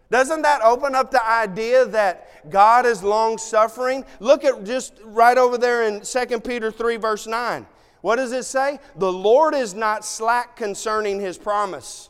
Doesn't 0.09 0.41
that 0.43 0.61
open 0.61 0.95
up 0.95 1.11
the 1.11 1.25
idea 1.25 1.85
that 1.85 2.49
God 2.49 2.85
is 2.85 3.03
long 3.03 3.37
suffering? 3.37 4.05
Look 4.19 4.43
at 4.43 4.63
just 4.63 4.93
right 5.03 5.37
over 5.37 5.57
there 5.57 5.83
in 5.83 6.01
2 6.01 6.39
Peter 6.41 6.71
3, 6.71 6.97
verse 6.97 7.27
9. 7.27 7.65
What 8.01 8.17
does 8.17 8.31
it 8.31 8.43
say? 8.43 8.79
The 8.97 9.11
Lord 9.11 9.55
is 9.55 9.73
not 9.73 10.05
slack 10.05 10.55
concerning 10.55 11.19
his 11.19 11.37
promise, 11.37 12.09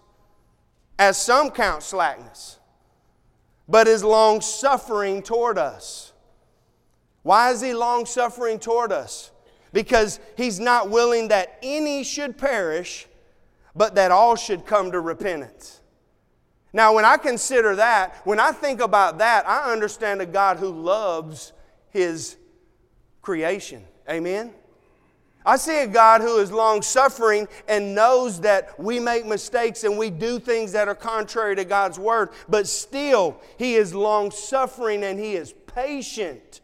as 0.98 1.22
some 1.22 1.52
count 1.52 1.84
slackness, 1.84 2.60
but 3.68 3.88
is 3.88 4.04
long 4.04 4.42
suffering 4.42 5.22
toward 5.22 5.58
us. 5.58 6.12
Why 7.24 7.52
is 7.52 7.62
he 7.62 7.74
long 7.74 8.06
suffering 8.06 8.60
toward 8.60 8.92
us? 8.92 9.32
Because 9.72 10.20
he's 10.38 10.60
not 10.60 10.90
willing 10.90 11.30
that 11.30 11.58
any 11.64 12.04
should 12.04 12.38
perish, 12.38 13.08
but 13.76 13.96
that 13.96 14.12
all 14.12 14.36
should 14.36 14.66
come 14.66 14.92
to 14.92 15.00
repentance. 15.00 15.82
Now, 16.74 16.94
when 16.94 17.06
I 17.06 17.18
consider 17.18 17.76
that, 17.76 18.22
when 18.26 18.40
I 18.40 18.52
think 18.52 18.82
about 18.82 19.20
that, 19.20 19.48
I 19.48 19.72
understand 19.72 20.22
a 20.22 20.26
God 20.26 20.58
who 20.58 20.70
loves 20.70 21.54
his 21.92 22.36
creation. 23.22 23.86
Amen? 24.10 24.54
I 25.46 25.58
see 25.58 25.82
a 25.82 25.88
God 25.88 26.22
who 26.22 26.40
is 26.40 26.52
long 26.52 26.82
suffering 26.82 27.48
and 27.68 27.94
knows 27.94 28.42
that 28.42 28.80
we 28.80 29.00
make 29.00 29.26
mistakes 29.26 29.84
and 29.84 29.98
we 29.98 30.10
do 30.10 30.40
things 30.40 30.72
that 30.72 30.88
are 30.88 30.96
contrary 30.96 31.56
to 31.58 31.66
God's 31.66 32.00
word, 32.00 32.30
but 32.48 32.68
still, 32.68 33.40
He 33.58 33.76
is 33.76 33.94
long 33.94 34.32
suffering 34.32 35.04
and 35.04 35.20
He 35.20 35.34
is 35.34 35.54
patient 35.68 36.62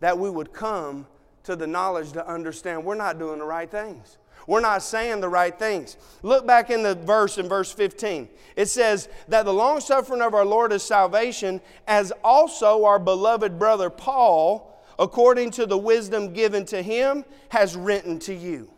that 0.00 0.18
we 0.18 0.30
would 0.30 0.52
come 0.52 1.06
to 1.44 1.56
the 1.56 1.66
knowledge 1.66 2.12
to 2.12 2.28
understand 2.28 2.84
we're 2.84 2.94
not 2.94 3.18
doing 3.18 3.38
the 3.38 3.44
right 3.44 3.70
things. 3.70 4.18
We're 4.46 4.60
not 4.60 4.82
saying 4.82 5.20
the 5.20 5.28
right 5.28 5.56
things. 5.58 5.96
Look 6.22 6.46
back 6.46 6.70
in 6.70 6.82
the 6.82 6.94
verse 6.94 7.38
in 7.38 7.48
verse 7.48 7.72
15. 7.72 8.28
It 8.54 8.66
says 8.66 9.08
that 9.28 9.44
the 9.44 9.52
long 9.52 9.80
suffering 9.80 10.22
of 10.22 10.34
our 10.34 10.44
Lord 10.44 10.72
is 10.72 10.82
salvation, 10.82 11.60
as 11.88 12.12
also 12.22 12.84
our 12.84 12.98
beloved 12.98 13.58
brother 13.58 13.90
Paul, 13.90 14.75
according 14.98 15.50
to 15.52 15.66
the 15.66 15.76
wisdom 15.78 16.32
given 16.32 16.64
to 16.66 16.82
him, 16.82 17.24
has 17.48 17.76
written 17.76 18.18
to 18.20 18.34
you. 18.34 18.70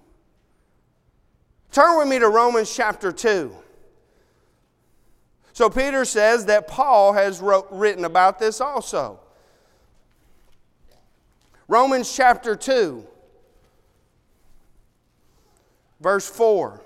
Turn 1.71 1.99
with 1.99 2.09
me 2.09 2.19
to 2.19 2.29
Romans 2.29 2.75
chapter 2.75 3.13
2. 3.13 3.55
So 5.53 5.69
Peter 5.69 6.05
says 6.05 6.47
that 6.47 6.69
Paul 6.69 7.13
has 7.13 7.41
wrote, 7.41 7.67
written 7.71 8.05
about 8.05 8.39
this 8.39 8.61
also. 8.61 9.21
Romans 11.67 12.15
chapter 12.15 12.57
2, 12.57 13.07
verse 16.01 16.29
4. 16.31 16.81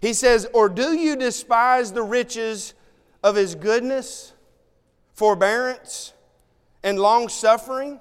He 0.00 0.12
says, 0.12 0.46
Or 0.52 0.68
do 0.68 0.92
you 0.92 1.16
despise 1.16 1.92
the 1.92 2.02
riches 2.02 2.74
of 3.22 3.36
his 3.36 3.54
goodness, 3.54 4.32
forbearance, 5.14 6.12
and 6.82 6.98
long 6.98 7.28
suffering, 7.28 8.00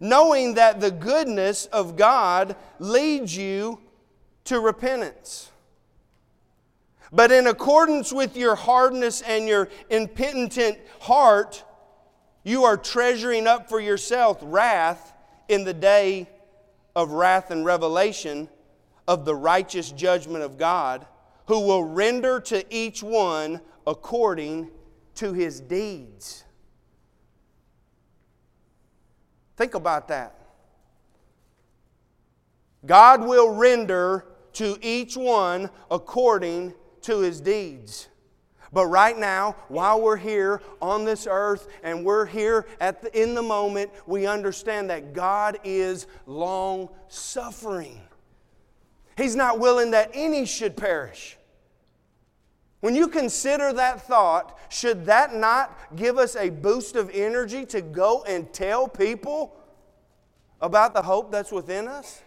knowing 0.00 0.54
that 0.54 0.80
the 0.80 0.90
goodness 0.90 1.66
of 1.66 1.96
God 1.96 2.56
leads 2.78 3.36
you 3.36 3.80
to 4.44 4.60
repentance? 4.60 5.50
But 7.12 7.30
in 7.30 7.46
accordance 7.46 8.12
with 8.12 8.36
your 8.36 8.56
hardness 8.56 9.22
and 9.22 9.46
your 9.46 9.68
impenitent 9.88 10.78
heart, 11.00 11.62
you 12.42 12.64
are 12.64 12.76
treasuring 12.76 13.46
up 13.46 13.68
for 13.68 13.78
yourself 13.78 14.38
wrath 14.42 15.12
in 15.48 15.64
the 15.64 15.74
day 15.74 16.28
of 16.96 17.12
wrath 17.12 17.50
and 17.50 17.64
revelation 17.64 18.48
of 19.06 19.24
the 19.24 19.34
righteous 19.34 19.90
judgment 19.90 20.42
of 20.44 20.58
God, 20.58 21.06
who 21.46 21.60
will 21.60 21.84
render 21.84 22.40
to 22.40 22.64
each 22.74 23.02
one 23.02 23.60
according 23.86 24.70
to 25.16 25.32
his 25.32 25.60
deeds. 25.60 26.44
Think 29.56 29.74
about 29.74 30.08
that. 30.08 30.38
God 32.84 33.22
will 33.22 33.50
render 33.50 34.26
to 34.54 34.78
each 34.82 35.16
one 35.16 35.70
according 35.90 36.74
to 37.02 37.20
his 37.20 37.40
deeds. 37.40 38.08
But 38.72 38.86
right 38.86 39.16
now, 39.16 39.54
while 39.68 40.02
we're 40.02 40.16
here 40.16 40.60
on 40.82 41.04
this 41.04 41.28
earth 41.30 41.68
and 41.84 42.04
we're 42.04 42.26
here 42.26 42.66
at 42.80 43.02
the, 43.02 43.22
in 43.22 43.34
the 43.34 43.42
moment, 43.42 43.90
we 44.06 44.26
understand 44.26 44.90
that 44.90 45.12
God 45.12 45.58
is 45.62 46.08
long 46.26 46.88
suffering. 47.06 48.00
He's 49.16 49.36
not 49.36 49.58
willing 49.58 49.92
that 49.92 50.10
any 50.12 50.44
should 50.44 50.76
perish. 50.76 51.36
When 52.80 52.94
you 52.94 53.08
consider 53.08 53.72
that 53.72 54.06
thought, 54.06 54.58
should 54.68 55.06
that 55.06 55.34
not 55.34 55.96
give 55.96 56.18
us 56.18 56.36
a 56.36 56.50
boost 56.50 56.96
of 56.96 57.10
energy 57.14 57.64
to 57.66 57.80
go 57.80 58.24
and 58.24 58.52
tell 58.52 58.88
people 58.88 59.56
about 60.60 60.92
the 60.92 61.02
hope 61.02 61.30
that's 61.30 61.50
within 61.52 61.88
us? 61.88 62.22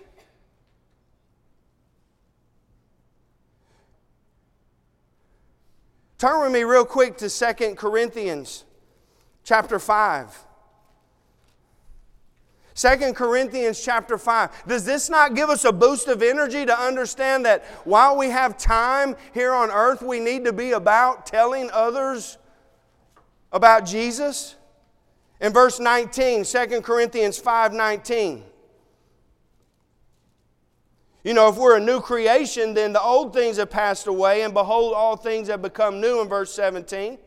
Turn 6.18 6.42
with 6.42 6.52
me 6.52 6.64
real 6.64 6.86
quick 6.86 7.18
to 7.18 7.30
2 7.30 7.76
Corinthians 7.76 8.64
chapter 9.44 9.78
5. 9.78 10.47
2 12.78 13.14
Corinthians 13.14 13.84
chapter 13.84 14.20
5. 14.20 14.68
Does 14.68 14.86
this 14.86 15.10
not 15.10 15.34
give 15.34 15.50
us 15.50 15.66
a 15.66 15.72
boost 15.72 16.08
of 16.08 16.22
energy 16.22 16.64
to 16.64 16.80
understand 16.80 17.44
that 17.44 17.66
while 17.86 18.16
we 18.16 18.30
have 18.30 18.56
time 18.56 19.16
here 19.34 19.52
on 19.52 19.72
earth, 19.72 20.04
we 20.04 20.20
need 20.20 20.46
to 20.46 20.54
be 20.54 20.74
about 20.74 21.26
telling 21.26 21.72
others 21.74 22.38
about 23.52 23.84
Jesus? 23.88 24.56
In 25.42 25.54
verse 25.54 25.80
19, 25.80 26.44
2 26.44 26.82
Corinthians 26.82 27.40
5 27.40 27.74
19. 27.74 28.44
You 31.24 31.34
know, 31.34 31.50
if 31.50 31.58
we're 31.58 31.78
a 31.78 31.84
new 31.84 32.00
creation, 32.00 32.76
then 32.76 32.94
the 32.94 33.02
old 33.02 33.34
things 33.34 33.58
have 33.58 33.72
passed 33.72 34.06
away, 34.06 34.44
and 34.44 34.54
behold, 34.54 34.94
all 34.94 35.18
things 35.18 35.48
have 35.48 35.64
become 35.64 36.00
new 36.00 36.22
in 36.22 36.30
verse 36.30 36.54
17. 36.54 37.18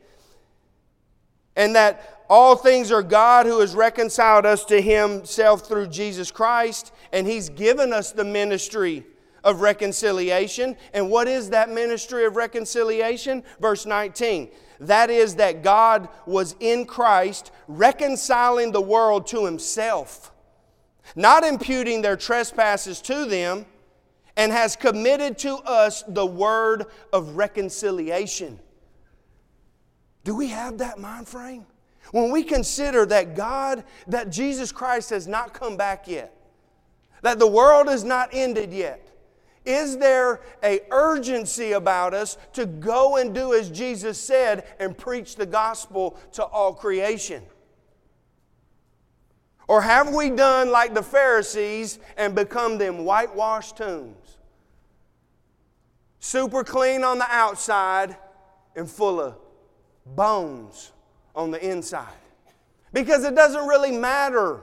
And 1.56 1.74
that 1.74 2.19
all 2.30 2.54
things 2.54 2.92
are 2.92 3.02
God 3.02 3.44
who 3.44 3.58
has 3.58 3.74
reconciled 3.74 4.46
us 4.46 4.64
to 4.66 4.80
Himself 4.80 5.66
through 5.66 5.88
Jesus 5.88 6.30
Christ, 6.30 6.92
and 7.12 7.26
He's 7.26 7.48
given 7.48 7.92
us 7.92 8.12
the 8.12 8.24
ministry 8.24 9.04
of 9.42 9.62
reconciliation. 9.62 10.76
And 10.94 11.10
what 11.10 11.26
is 11.26 11.50
that 11.50 11.70
ministry 11.70 12.24
of 12.24 12.36
reconciliation? 12.36 13.42
Verse 13.60 13.84
19. 13.84 14.48
That 14.78 15.10
is, 15.10 15.34
that 15.34 15.64
God 15.64 16.08
was 16.24 16.54
in 16.60 16.86
Christ 16.86 17.50
reconciling 17.66 18.70
the 18.70 18.80
world 18.80 19.26
to 19.28 19.44
Himself, 19.44 20.30
not 21.16 21.42
imputing 21.42 22.00
their 22.00 22.16
trespasses 22.16 23.02
to 23.02 23.24
them 23.24 23.66
and 24.36 24.52
has 24.52 24.76
committed 24.76 25.36
to 25.38 25.56
us 25.56 26.04
the 26.06 26.24
word 26.24 26.86
of 27.12 27.36
reconciliation. 27.36 28.60
Do 30.22 30.36
we 30.36 30.46
have 30.48 30.78
that 30.78 31.00
mind 31.00 31.26
frame? 31.26 31.66
When 32.12 32.30
we 32.30 32.42
consider 32.42 33.06
that 33.06 33.36
God, 33.36 33.84
that 34.08 34.30
Jesus 34.30 34.72
Christ 34.72 35.10
has 35.10 35.28
not 35.28 35.54
come 35.54 35.76
back 35.76 36.08
yet, 36.08 36.34
that 37.22 37.38
the 37.38 37.46
world 37.46 37.88
is 37.88 38.02
not 38.02 38.30
ended 38.32 38.72
yet, 38.72 39.06
is 39.64 39.98
there 39.98 40.40
a 40.64 40.80
urgency 40.90 41.72
about 41.72 42.14
us 42.14 42.38
to 42.54 42.66
go 42.66 43.16
and 43.16 43.34
do 43.34 43.52
as 43.54 43.70
Jesus 43.70 44.18
said 44.18 44.66
and 44.80 44.96
preach 44.96 45.36
the 45.36 45.46
gospel 45.46 46.18
to 46.32 46.44
all 46.44 46.74
creation? 46.74 47.42
Or 49.68 49.82
have 49.82 50.12
we 50.12 50.30
done 50.30 50.72
like 50.72 50.94
the 50.94 51.02
Pharisees 51.02 52.00
and 52.16 52.34
become 52.34 52.78
them 52.78 53.04
whitewashed 53.04 53.76
tombs? 53.76 54.38
Super 56.18 56.64
clean 56.64 57.04
on 57.04 57.18
the 57.18 57.30
outside 57.30 58.16
and 58.74 58.90
full 58.90 59.20
of 59.20 59.36
bones 60.04 60.90
on 61.34 61.50
the 61.50 61.64
inside. 61.64 62.08
Because 62.92 63.24
it 63.24 63.34
doesn't 63.34 63.66
really 63.66 63.92
matter 63.92 64.60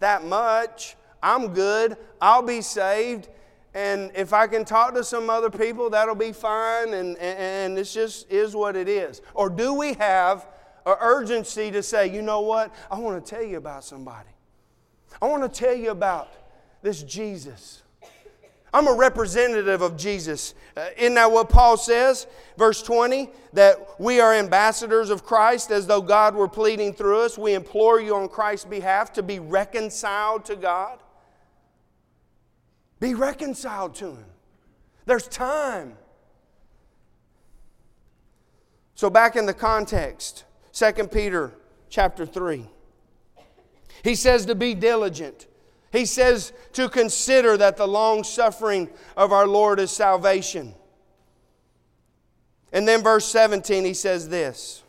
that 0.00 0.24
much. 0.24 0.96
I'm 1.22 1.54
good, 1.54 1.96
I'll 2.20 2.42
be 2.42 2.60
saved, 2.60 3.28
and 3.76 4.10
if 4.14 4.32
I 4.32 4.46
can 4.46 4.64
talk 4.64 4.94
to 4.94 5.04
some 5.04 5.28
other 5.28 5.50
people, 5.50 5.90
that'll 5.90 6.14
be 6.14 6.32
fine, 6.32 6.94
and, 6.94 7.16
and, 7.18 7.76
and 7.76 7.84
just 7.86 8.30
is 8.32 8.56
what 8.56 8.74
it 8.74 8.88
is. 8.88 9.20
Or 9.34 9.50
do 9.50 9.74
we 9.74 9.92
have 9.94 10.46
an 10.86 10.96
urgency 11.00 11.70
to 11.72 11.82
say, 11.82 12.06
you 12.06 12.22
know 12.22 12.40
what? 12.40 12.74
I 12.90 12.98
want 12.98 13.22
to 13.22 13.34
tell 13.34 13.44
you 13.44 13.58
about 13.58 13.84
somebody. 13.84 14.30
I 15.20 15.26
want 15.26 15.42
to 15.42 15.48
tell 15.48 15.74
you 15.74 15.90
about 15.90 16.32
this 16.80 17.02
Jesus. 17.02 17.82
I'm 18.76 18.88
a 18.88 18.92
representative 18.92 19.80
of 19.80 19.96
Jesus. 19.96 20.52
Uh, 20.76 20.88
isn't 20.98 21.14
that 21.14 21.32
what 21.32 21.48
Paul 21.48 21.78
says? 21.78 22.26
Verse 22.58 22.82
20, 22.82 23.30
that 23.54 23.98
we 23.98 24.20
are 24.20 24.34
ambassadors 24.34 25.08
of 25.08 25.24
Christ 25.24 25.70
as 25.70 25.86
though 25.86 26.02
God 26.02 26.34
were 26.34 26.46
pleading 26.46 26.92
through 26.92 27.22
us. 27.22 27.38
We 27.38 27.54
implore 27.54 28.02
you 28.02 28.14
on 28.14 28.28
Christ's 28.28 28.66
behalf 28.66 29.14
to 29.14 29.22
be 29.22 29.38
reconciled 29.38 30.44
to 30.44 30.56
God. 30.56 30.98
Be 33.00 33.14
reconciled 33.14 33.94
to 33.94 34.10
Him. 34.10 34.26
There's 35.06 35.26
time. 35.26 35.94
So, 38.94 39.08
back 39.08 39.36
in 39.36 39.46
the 39.46 39.54
context, 39.54 40.44
2 40.74 40.92
Peter 41.08 41.50
chapter 41.88 42.26
3, 42.26 42.66
he 44.04 44.14
says 44.14 44.44
to 44.44 44.54
be 44.54 44.74
diligent 44.74 45.46
he 45.96 46.04
says 46.04 46.52
to 46.74 46.90
consider 46.90 47.56
that 47.56 47.78
the 47.78 47.88
long 47.88 48.22
suffering 48.22 48.90
of 49.16 49.32
our 49.32 49.46
Lord 49.46 49.80
is 49.80 49.90
salvation. 49.90 50.74
And 52.70 52.86
then, 52.86 53.02
verse 53.02 53.24
17, 53.24 53.84
he 53.84 53.94
says 53.94 54.28
this 54.28 54.82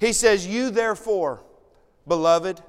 He 0.00 0.12
says, 0.12 0.46
You 0.46 0.68
therefore, 0.70 1.42
beloved, 2.06 2.62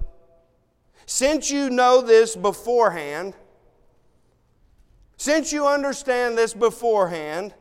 since 1.06 1.52
you 1.52 1.70
know 1.70 2.02
this 2.02 2.36
beforehand, 2.36 3.36
since 5.18 5.52
you 5.52 5.68
understand 5.68 6.38
this 6.38 6.54
beforehand, 6.54 7.54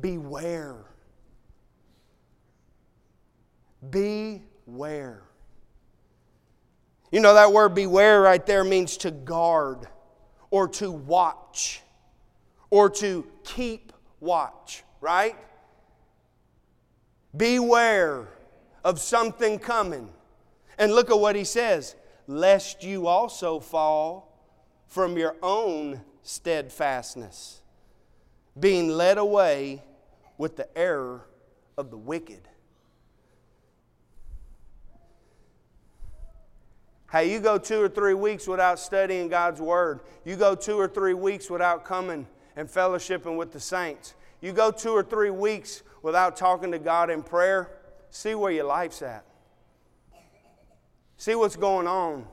beware. 0.00 0.76
Beware. 3.90 5.27
You 7.10 7.20
know, 7.20 7.34
that 7.34 7.52
word 7.52 7.74
beware 7.74 8.20
right 8.20 8.44
there 8.44 8.64
means 8.64 8.96
to 8.98 9.10
guard 9.10 9.86
or 10.50 10.68
to 10.68 10.90
watch 10.90 11.82
or 12.70 12.90
to 12.90 13.26
keep 13.44 13.92
watch, 14.20 14.84
right? 15.00 15.36
Beware 17.36 18.28
of 18.84 19.00
something 19.00 19.58
coming. 19.58 20.10
And 20.78 20.94
look 20.94 21.10
at 21.10 21.18
what 21.18 21.34
he 21.34 21.44
says 21.44 21.96
lest 22.26 22.84
you 22.84 23.06
also 23.06 23.58
fall 23.58 24.38
from 24.86 25.16
your 25.16 25.34
own 25.42 26.02
steadfastness, 26.22 27.62
being 28.58 28.88
led 28.88 29.18
away 29.18 29.82
with 30.36 30.56
the 30.56 30.78
error 30.78 31.26
of 31.76 31.90
the 31.90 31.96
wicked. 31.96 32.48
Hey, 37.10 37.32
you 37.32 37.40
go 37.40 37.56
two 37.56 37.80
or 37.80 37.88
three 37.88 38.12
weeks 38.12 38.46
without 38.46 38.78
studying 38.78 39.28
God's 39.28 39.62
Word. 39.62 40.00
You 40.26 40.36
go 40.36 40.54
two 40.54 40.78
or 40.78 40.86
three 40.86 41.14
weeks 41.14 41.48
without 41.48 41.84
coming 41.84 42.26
and 42.54 42.68
fellowshipping 42.68 43.36
with 43.36 43.50
the 43.52 43.60
saints. 43.60 44.14
You 44.42 44.52
go 44.52 44.70
two 44.70 44.90
or 44.90 45.02
three 45.02 45.30
weeks 45.30 45.82
without 46.02 46.36
talking 46.36 46.70
to 46.72 46.78
God 46.78 47.08
in 47.08 47.22
prayer. 47.22 47.70
See 48.10 48.34
where 48.34 48.52
your 48.52 48.64
life's 48.64 49.00
at. 49.00 49.24
See 51.16 51.34
what's 51.34 51.56
going 51.56 51.86
on 51.86 52.26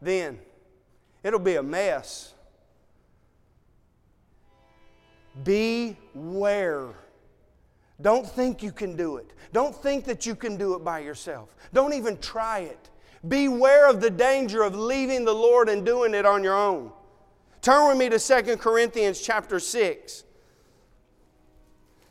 then. 0.00 0.38
It'll 1.24 1.40
be 1.40 1.56
a 1.56 1.62
mess. 1.62 2.34
Beware. 5.42 6.94
Don't 8.00 8.26
think 8.26 8.62
you 8.62 8.70
can 8.70 8.96
do 8.96 9.16
it. 9.16 9.32
Don't 9.52 9.74
think 9.74 10.04
that 10.04 10.24
you 10.24 10.36
can 10.36 10.56
do 10.56 10.74
it 10.74 10.84
by 10.84 11.00
yourself. 11.00 11.54
Don't 11.72 11.94
even 11.94 12.16
try 12.18 12.60
it. 12.60 12.90
Beware 13.26 13.88
of 13.88 14.00
the 14.00 14.10
danger 14.10 14.62
of 14.62 14.74
leaving 14.74 15.24
the 15.24 15.32
Lord 15.32 15.68
and 15.68 15.84
doing 15.84 16.14
it 16.14 16.26
on 16.26 16.44
your 16.44 16.56
own. 16.56 16.92
Turn 17.62 17.88
with 17.88 17.96
me 17.96 18.08
to 18.10 18.18
2 18.18 18.56
Corinthians 18.58 19.20
chapter 19.20 19.58
6. 19.58 20.24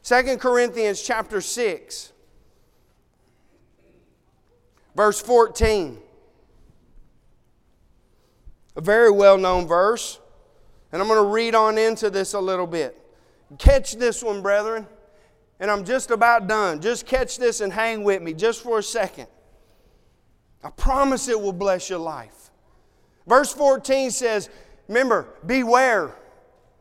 2 0.04 0.38
Corinthians 0.38 1.02
chapter 1.02 1.40
6, 1.40 2.12
verse 4.96 5.22
14. 5.22 5.98
A 8.76 8.82
very 8.82 9.12
well 9.12 9.38
known 9.38 9.66
verse. 9.66 10.20
And 10.92 11.02
I'm 11.02 11.08
going 11.08 11.24
to 11.24 11.30
read 11.30 11.56
on 11.56 11.78
into 11.78 12.10
this 12.10 12.34
a 12.34 12.40
little 12.40 12.68
bit. 12.68 13.00
Catch 13.58 13.96
this 13.96 14.22
one, 14.22 14.42
brethren. 14.42 14.88
And 15.60 15.72
I'm 15.72 15.86
just 15.86 16.12
about 16.12 16.48
done. 16.48 16.82
Just 16.82 17.06
catch 17.06 17.38
this 17.38 17.62
and 17.62 17.72
hang 17.72 18.04
with 18.04 18.22
me 18.22 18.34
just 18.34 18.62
for 18.62 18.80
a 18.80 18.84
second. 18.84 19.28
I 20.64 20.70
promise 20.70 21.28
it 21.28 21.40
will 21.40 21.54
bless 21.54 21.90
your 21.90 22.00
life. 22.00 22.52
Verse 23.28 23.54
14 23.54 24.12
says, 24.12 24.50
remember, 24.88 25.28
beware. 25.46 26.16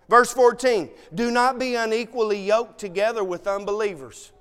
Verse 0.09 0.33
14, 0.33 0.91
do 1.15 1.31
not 1.31 1.59
be 1.59 1.75
unequally 1.75 2.41
yoked 2.41 2.79
together 2.79 3.25
with 3.25 3.47
unbelievers. 3.47 4.33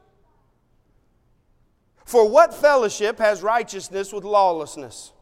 For 2.06 2.27
what 2.27 2.54
fellowship 2.54 3.19
has 3.19 3.41
righteousness 3.41 4.12
with 4.12 4.23
lawlessness? 4.23 5.13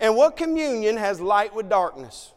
And 0.00 0.16
what 0.16 0.36
communion 0.36 0.96
has 0.96 1.20
light 1.20 1.54
with 1.54 1.68
darkness? 1.68 2.32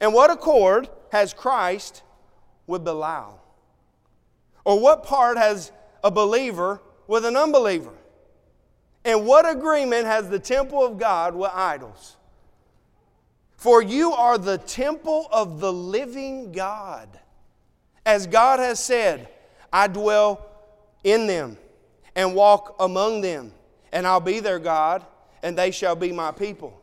And 0.00 0.12
what 0.12 0.30
accord 0.30 0.90
has 1.10 1.32
Christ 1.32 2.02
with 2.66 2.84
Belial? 2.84 3.40
Or 4.64 4.78
what 4.78 5.04
part 5.04 5.38
has 5.38 5.72
a 6.02 6.10
believer 6.10 6.82
with 7.06 7.24
an 7.24 7.36
unbeliever? 7.36 7.92
And 9.04 9.26
what 9.26 9.48
agreement 9.48 10.06
has 10.06 10.28
the 10.28 10.38
temple 10.38 10.84
of 10.84 10.98
God 10.98 11.34
with 11.34 11.50
idols? 11.52 12.16
For 13.56 13.82
you 13.82 14.12
are 14.12 14.38
the 14.38 14.58
temple 14.58 15.28
of 15.30 15.60
the 15.60 15.72
living 15.72 16.52
God. 16.52 17.08
As 18.06 18.26
God 18.26 18.60
has 18.60 18.78
said, 18.78 19.28
I 19.72 19.88
dwell 19.88 20.46
in 21.02 21.26
them 21.26 21.56
and 22.14 22.34
walk 22.34 22.76
among 22.80 23.20
them, 23.20 23.52
and 23.92 24.06
I'll 24.06 24.20
be 24.20 24.40
their 24.40 24.58
God, 24.58 25.04
and 25.42 25.56
they 25.56 25.70
shall 25.70 25.96
be 25.96 26.12
my 26.12 26.30
people. 26.30 26.80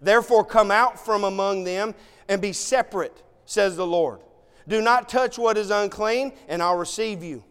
Therefore, 0.00 0.44
come 0.44 0.70
out 0.70 1.04
from 1.04 1.24
among 1.24 1.64
them 1.64 1.94
and 2.28 2.40
be 2.40 2.52
separate, 2.52 3.22
says 3.44 3.76
the 3.76 3.86
Lord. 3.86 4.20
Do 4.66 4.80
not 4.80 5.08
touch 5.08 5.38
what 5.38 5.56
is 5.58 5.70
unclean, 5.70 6.32
and 6.48 6.62
I'll 6.62 6.78
receive 6.78 7.22
you. 7.22 7.44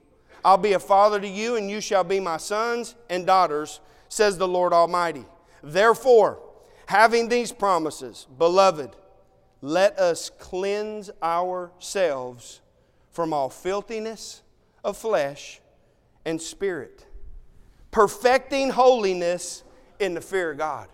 I'll 0.44 0.58
be 0.58 0.74
a 0.74 0.80
father 0.80 1.20
to 1.20 1.28
you, 1.28 1.56
and 1.56 1.70
you 1.70 1.80
shall 1.80 2.04
be 2.04 2.20
my 2.20 2.38
sons 2.38 2.96
and 3.10 3.26
daughters 3.26 3.80
says 4.14 4.38
the 4.38 4.48
Lord 4.48 4.74
Almighty. 4.74 5.26
Therefore, 5.64 6.40
having 6.86 7.30
these 7.30 7.52
promises, 7.52 8.28
beloved, 8.38 8.96
let 9.62 9.98
us 9.98 10.30
cleanse 10.30 11.10
ourselves 11.22 12.62
from 13.12 13.34
all 13.34 13.50
filthiness 13.50 14.42
of 14.84 14.98
flesh 14.98 15.62
and 16.26 16.42
spirit, 16.42 17.06
perfecting 17.92 18.70
holiness 18.70 19.64
in 20.00 20.14
the 20.14 20.22
fear 20.22 20.52
of 20.52 20.58
God. 20.58 20.90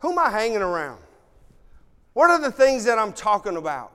Who 0.00 0.12
am 0.12 0.18
I 0.18 0.30
hanging 0.30 0.62
around? 0.62 1.00
What 2.12 2.30
are 2.30 2.40
the 2.40 2.52
things 2.52 2.84
that 2.84 2.98
I'm 2.98 3.12
talking 3.12 3.56
about? 3.56 3.93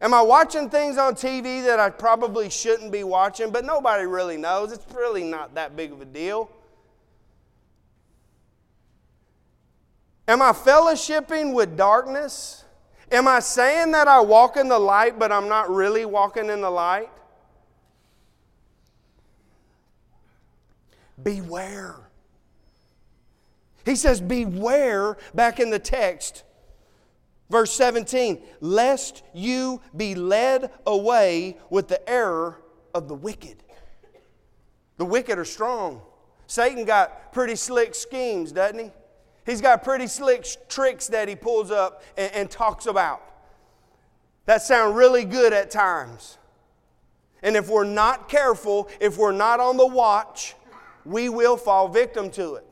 Am 0.00 0.12
I 0.12 0.20
watching 0.20 0.68
things 0.68 0.98
on 0.98 1.14
TV 1.14 1.64
that 1.64 1.80
I 1.80 1.88
probably 1.88 2.50
shouldn't 2.50 2.92
be 2.92 3.02
watching, 3.02 3.50
but 3.50 3.64
nobody 3.64 4.04
really 4.04 4.36
knows? 4.36 4.72
It's 4.72 4.84
really 4.94 5.24
not 5.24 5.54
that 5.54 5.74
big 5.74 5.92
of 5.92 6.00
a 6.02 6.04
deal. 6.04 6.50
Am 10.28 10.42
I 10.42 10.52
fellowshipping 10.52 11.54
with 11.54 11.76
darkness? 11.76 12.64
Am 13.10 13.28
I 13.28 13.40
saying 13.40 13.92
that 13.92 14.08
I 14.08 14.20
walk 14.20 14.56
in 14.56 14.68
the 14.68 14.78
light, 14.78 15.18
but 15.18 15.30
I'm 15.30 15.48
not 15.48 15.70
really 15.70 16.04
walking 16.04 16.50
in 16.50 16.60
the 16.60 16.70
light? 16.70 17.08
Beware. 21.22 21.96
He 23.84 23.94
says, 23.94 24.20
Beware 24.20 25.16
back 25.34 25.60
in 25.60 25.70
the 25.70 25.78
text 25.78 26.42
Verse 27.48 27.72
17, 27.72 28.42
lest 28.60 29.22
you 29.32 29.80
be 29.96 30.14
led 30.14 30.70
away 30.86 31.58
with 31.70 31.88
the 31.88 32.08
error 32.08 32.60
of 32.92 33.08
the 33.08 33.14
wicked. 33.14 33.62
The 34.96 35.04
wicked 35.04 35.38
are 35.38 35.44
strong. 35.44 36.02
Satan 36.46 36.84
got 36.84 37.32
pretty 37.32 37.54
slick 37.54 37.94
schemes, 37.94 38.52
doesn't 38.52 38.78
he? 38.78 38.90
He's 39.44 39.60
got 39.60 39.84
pretty 39.84 40.08
slick 40.08 40.46
tricks 40.68 41.06
that 41.08 41.28
he 41.28 41.36
pulls 41.36 41.70
up 41.70 42.02
and, 42.16 42.32
and 42.32 42.50
talks 42.50 42.86
about. 42.86 43.22
That 44.46 44.62
sound 44.62 44.96
really 44.96 45.24
good 45.24 45.52
at 45.52 45.70
times. 45.70 46.38
And 47.42 47.54
if 47.54 47.68
we're 47.68 47.84
not 47.84 48.28
careful, 48.28 48.88
if 49.00 49.18
we're 49.18 49.32
not 49.32 49.60
on 49.60 49.76
the 49.76 49.86
watch, 49.86 50.56
we 51.04 51.28
will 51.28 51.56
fall 51.56 51.88
victim 51.88 52.30
to 52.30 52.54
it. 52.54 52.66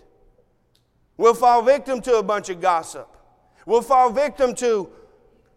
We'll 1.17 1.35
fall 1.35 1.63
victim 1.63 2.01
to 2.03 2.17
a 2.17 2.23
bunch 2.23 2.49
of 2.49 2.61
gossip. 2.61 3.14
We'll 3.67 3.83
fall 3.83 4.11
victim 4.11 4.55
to 4.57 4.91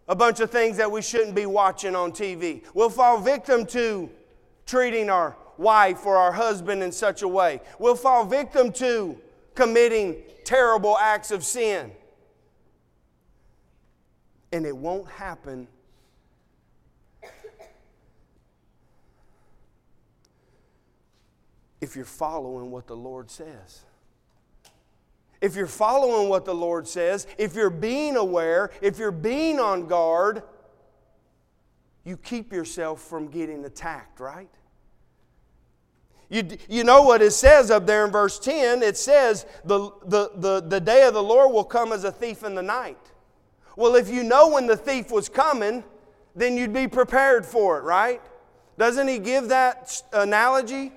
a 0.08 0.16
bunch 0.16 0.40
of 0.40 0.50
things 0.50 0.76
that 0.78 0.90
we 0.90 1.02
shouldn't 1.02 1.34
be 1.34 1.46
watching 1.46 1.94
on 1.94 2.12
TV. 2.12 2.64
We'll 2.74 2.90
fall 2.90 3.20
victim 3.20 3.66
to 3.66 4.10
treating 4.66 5.10
our 5.10 5.36
wife 5.58 6.06
or 6.06 6.16
our 6.16 6.32
husband 6.32 6.82
in 6.82 6.92
such 6.92 7.22
a 7.22 7.28
way. 7.28 7.60
We'll 7.78 7.96
fall 7.96 8.24
victim 8.24 8.72
to 8.74 9.20
committing 9.54 10.16
terrible 10.44 10.96
acts 10.98 11.30
of 11.30 11.44
sin. 11.44 11.92
And 14.52 14.64
it 14.64 14.76
won't 14.76 15.08
happen 15.10 15.68
if 21.80 21.94
you're 21.94 22.04
following 22.04 22.70
what 22.70 22.86
the 22.86 22.96
Lord 22.96 23.30
says. 23.30 23.84
If 25.40 25.54
you're 25.54 25.66
following 25.66 26.28
what 26.28 26.44
the 26.44 26.54
Lord 26.54 26.88
says, 26.88 27.26
if 27.38 27.54
you're 27.54 27.70
being 27.70 28.16
aware, 28.16 28.70
if 28.80 28.98
you're 28.98 29.12
being 29.12 29.60
on 29.60 29.86
guard, 29.86 30.42
you 32.04 32.16
keep 32.16 32.52
yourself 32.52 33.02
from 33.02 33.28
getting 33.28 33.64
attacked, 33.64 34.18
right? 34.18 34.50
You, 36.30 36.46
you 36.68 36.84
know 36.84 37.02
what 37.02 37.22
it 37.22 37.30
says 37.30 37.70
up 37.70 37.86
there 37.86 38.04
in 38.04 38.10
verse 38.10 38.38
10? 38.38 38.82
It 38.82 38.96
says, 38.96 39.46
the, 39.64 39.90
the, 40.04 40.30
the, 40.36 40.60
the 40.60 40.80
day 40.80 41.06
of 41.06 41.14
the 41.14 41.22
Lord 41.22 41.52
will 41.52 41.64
come 41.64 41.92
as 41.92 42.04
a 42.04 42.12
thief 42.12 42.42
in 42.42 42.54
the 42.54 42.62
night. 42.62 42.98
Well, 43.76 43.94
if 43.94 44.10
you 44.10 44.24
know 44.24 44.48
when 44.48 44.66
the 44.66 44.76
thief 44.76 45.10
was 45.10 45.28
coming, 45.28 45.84
then 46.34 46.56
you'd 46.56 46.72
be 46.72 46.88
prepared 46.88 47.46
for 47.46 47.78
it, 47.78 47.82
right? 47.82 48.20
Doesn't 48.76 49.08
he 49.08 49.18
give 49.18 49.48
that 49.48 50.02
analogy? 50.12 50.92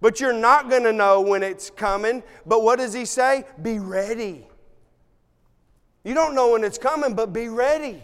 But 0.00 0.20
you're 0.20 0.32
not 0.32 0.70
going 0.70 0.84
to 0.84 0.92
know 0.92 1.20
when 1.20 1.42
it's 1.42 1.70
coming. 1.70 2.22
But 2.46 2.62
what 2.62 2.78
does 2.78 2.92
he 2.92 3.04
say? 3.04 3.44
Be 3.60 3.78
ready. 3.78 4.46
You 6.04 6.14
don't 6.14 6.34
know 6.34 6.52
when 6.52 6.64
it's 6.64 6.78
coming, 6.78 7.14
but 7.14 7.32
be 7.32 7.48
ready. 7.48 8.02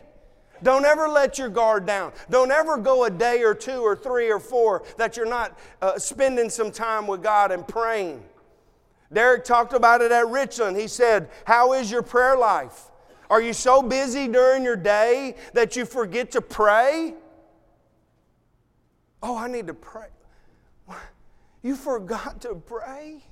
Don't 0.62 0.84
ever 0.84 1.08
let 1.08 1.38
your 1.38 1.48
guard 1.48 1.86
down. 1.86 2.12
Don't 2.30 2.50
ever 2.50 2.76
go 2.76 3.04
a 3.04 3.10
day 3.10 3.42
or 3.42 3.54
two 3.54 3.80
or 3.80 3.94
three 3.94 4.30
or 4.30 4.38
four 4.38 4.84
that 4.96 5.16
you're 5.16 5.28
not 5.28 5.58
uh, 5.82 5.98
spending 5.98 6.50
some 6.50 6.70
time 6.70 7.06
with 7.06 7.22
God 7.22 7.52
and 7.52 7.66
praying. 7.66 8.22
Derek 9.12 9.44
talked 9.44 9.72
about 9.72 10.00
it 10.00 10.12
at 10.12 10.26
Richland. 10.28 10.76
He 10.76 10.88
said, 10.88 11.30
How 11.44 11.72
is 11.74 11.90
your 11.90 12.02
prayer 12.02 12.36
life? 12.36 12.90
Are 13.28 13.40
you 13.40 13.52
so 13.52 13.82
busy 13.82 14.28
during 14.28 14.64
your 14.64 14.76
day 14.76 15.36
that 15.52 15.76
you 15.76 15.84
forget 15.84 16.30
to 16.32 16.40
pray? 16.40 17.14
Oh, 19.22 19.36
I 19.36 19.48
need 19.48 19.66
to 19.66 19.74
pray. 19.74 20.08
You 21.66 21.74
forgot 21.74 22.42
to 22.42 22.54
pray? 22.54 23.24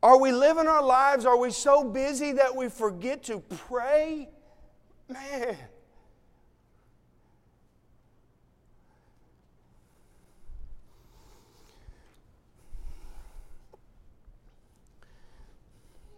Are 0.00 0.16
we 0.16 0.30
living 0.30 0.68
our 0.68 0.80
lives? 0.80 1.26
Are 1.26 1.36
we 1.36 1.50
so 1.50 1.82
busy 1.82 2.30
that 2.30 2.54
we 2.54 2.68
forget 2.68 3.24
to 3.24 3.40
pray? 3.40 4.28
Man. 5.08 5.56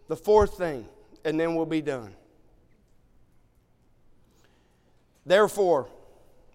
The 0.08 0.16
fourth 0.16 0.58
thing, 0.58 0.86
and 1.24 1.40
then 1.40 1.54
we'll 1.54 1.64
be 1.64 1.80
done. 1.80 2.14
Therefore, 5.24 5.88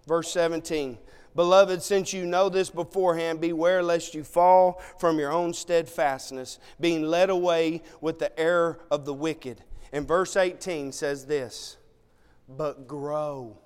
verse 0.06 0.30
17. 0.30 0.96
Beloved, 1.36 1.82
since 1.82 2.12
you 2.12 2.26
know 2.26 2.48
this 2.48 2.70
beforehand, 2.70 3.40
beware 3.40 3.82
lest 3.82 4.14
you 4.14 4.24
fall 4.24 4.82
from 4.98 5.18
your 5.18 5.32
own 5.32 5.54
steadfastness, 5.54 6.58
being 6.80 7.02
led 7.02 7.30
away 7.30 7.82
with 8.00 8.18
the 8.18 8.38
error 8.38 8.80
of 8.90 9.04
the 9.04 9.14
wicked. 9.14 9.62
And 9.92 10.06
verse 10.06 10.36
18 10.36 10.92
says 10.92 11.26
this 11.26 11.76
But 12.48 12.88
grow 12.88 13.58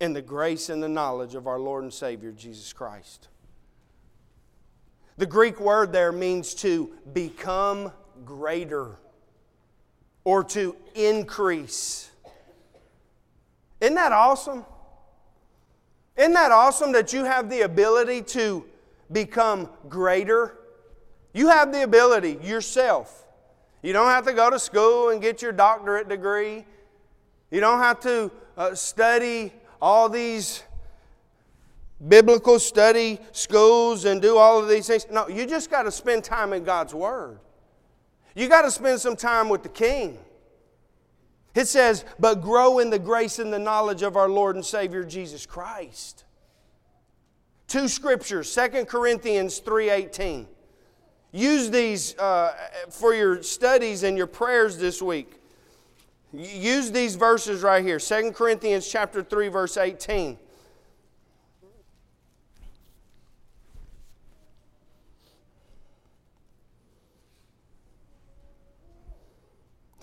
in 0.00 0.12
the 0.12 0.22
grace 0.22 0.68
and 0.68 0.82
the 0.82 0.88
knowledge 0.88 1.34
of 1.34 1.46
our 1.46 1.58
Lord 1.58 1.84
and 1.84 1.92
Savior, 1.92 2.32
Jesus 2.32 2.72
Christ. 2.72 3.28
The 5.16 5.26
Greek 5.26 5.58
word 5.60 5.92
there 5.92 6.12
means 6.12 6.54
to 6.54 6.92
become 7.12 7.92
greater 8.24 8.98
or 10.24 10.44
to 10.44 10.76
increase. 10.94 12.10
Isn't 13.80 13.96
that 13.96 14.12
awesome? 14.12 14.64
Isn't 16.18 16.32
that 16.32 16.50
awesome 16.50 16.90
that 16.92 17.12
you 17.12 17.24
have 17.24 17.48
the 17.48 17.60
ability 17.60 18.22
to 18.22 18.64
become 19.12 19.70
greater? 19.88 20.58
You 21.32 21.48
have 21.48 21.72
the 21.72 21.84
ability 21.84 22.40
yourself. 22.42 23.24
You 23.82 23.92
don't 23.92 24.08
have 24.08 24.26
to 24.26 24.32
go 24.32 24.50
to 24.50 24.58
school 24.58 25.10
and 25.10 25.22
get 25.22 25.40
your 25.40 25.52
doctorate 25.52 26.08
degree. 26.08 26.66
You 27.52 27.60
don't 27.60 27.78
have 27.78 28.00
to 28.00 28.32
uh, 28.56 28.74
study 28.74 29.52
all 29.80 30.08
these 30.08 30.64
biblical 32.08 32.58
study 32.58 33.20
schools 33.30 34.04
and 34.04 34.20
do 34.20 34.36
all 34.36 34.58
of 34.58 34.68
these 34.68 34.88
things. 34.88 35.06
No, 35.12 35.28
you 35.28 35.46
just 35.46 35.70
got 35.70 35.84
to 35.84 35.92
spend 35.92 36.24
time 36.24 36.52
in 36.52 36.64
God's 36.64 36.94
Word. 36.94 37.38
You 38.34 38.48
got 38.48 38.62
to 38.62 38.72
spend 38.72 39.00
some 39.00 39.14
time 39.14 39.48
with 39.48 39.62
the 39.62 39.68
King. 39.68 40.18
It 41.54 41.66
says, 41.66 42.04
but 42.18 42.40
grow 42.40 42.78
in 42.78 42.90
the 42.90 42.98
grace 42.98 43.38
and 43.38 43.52
the 43.52 43.58
knowledge 43.58 44.02
of 44.02 44.16
our 44.16 44.28
Lord 44.28 44.56
and 44.56 44.64
Savior 44.64 45.04
Jesus 45.04 45.46
Christ. 45.46 46.24
Two 47.66 47.88
scriptures, 47.88 48.54
2 48.54 48.84
Corinthians 48.84 49.60
3.18. 49.60 50.46
Use 51.32 51.70
these 51.70 52.16
uh, 52.18 52.54
for 52.90 53.14
your 53.14 53.42
studies 53.42 54.02
and 54.02 54.16
your 54.16 54.26
prayers 54.26 54.78
this 54.78 55.02
week. 55.02 55.34
Use 56.32 56.90
these 56.90 57.16
verses 57.16 57.62
right 57.62 57.84
here. 57.84 57.98
2 57.98 58.32
Corinthians 58.32 58.88
chapter 58.88 59.22
3, 59.22 59.48
verse 59.48 59.76
18. 59.76 60.38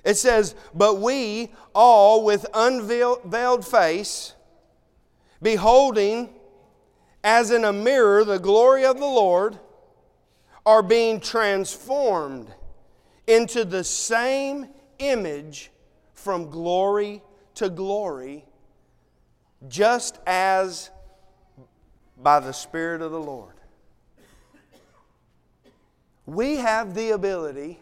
It 0.05 0.17
says, 0.17 0.55
But 0.73 1.01
we 1.01 1.51
all 1.73 2.23
with 2.23 2.45
unveiled 2.53 3.67
face, 3.67 4.33
beholding 5.41 6.29
as 7.23 7.49
in 7.49 7.65
a 7.65 7.73
mirror 7.73 8.23
the 8.23 8.37
glory 8.37 8.85
of 8.85 8.99
the 8.99 9.05
Lord, 9.05 9.59
are 10.63 10.83
being 10.83 11.19
transformed 11.19 12.53
into 13.27 13.65
the 13.65 13.83
same 13.83 14.67
image 14.99 15.71
from 16.13 16.51
glory 16.51 17.23
to 17.55 17.69
glory, 17.69 18.45
just 19.67 20.19
as 20.27 20.91
by 22.17 22.39
the 22.39 22.51
Spirit 22.51 23.01
of 23.01 23.11
the 23.11 23.19
Lord. 23.19 23.53
We 26.27 26.57
have 26.57 26.93
the 26.93 27.11
ability 27.11 27.79